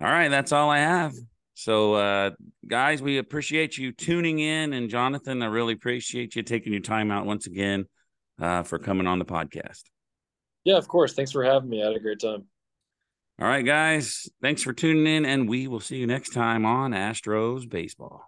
All 0.00 0.08
right, 0.08 0.28
that's 0.28 0.52
all 0.52 0.70
I 0.70 0.78
have. 0.78 1.12
So, 1.54 1.94
uh, 1.94 2.30
guys, 2.66 3.02
we 3.02 3.18
appreciate 3.18 3.76
you 3.76 3.92
tuning 3.92 4.38
in, 4.38 4.72
and 4.72 4.88
Jonathan, 4.88 5.42
I 5.42 5.46
really 5.46 5.74
appreciate 5.74 6.34
you 6.34 6.42
taking 6.42 6.72
your 6.72 6.80
time 6.80 7.10
out 7.10 7.26
once 7.26 7.46
again 7.46 7.84
uh, 8.40 8.62
for 8.62 8.78
coming 8.78 9.06
on 9.06 9.18
the 9.18 9.26
podcast. 9.26 9.82
Yeah, 10.64 10.76
of 10.76 10.88
course. 10.88 11.14
Thanks 11.14 11.32
for 11.32 11.42
having 11.42 11.70
me. 11.70 11.82
I 11.82 11.86
had 11.86 11.96
a 11.96 12.00
great 12.00 12.20
time. 12.20 12.44
All 13.40 13.48
right, 13.48 13.64
guys, 13.64 14.28
thanks 14.42 14.62
for 14.62 14.74
tuning 14.74 15.06
in, 15.06 15.24
and 15.24 15.48
we 15.48 15.66
will 15.66 15.80
see 15.80 15.96
you 15.96 16.06
next 16.06 16.34
time 16.34 16.66
on 16.66 16.90
Astros 16.90 17.66
Baseball. 17.66 18.18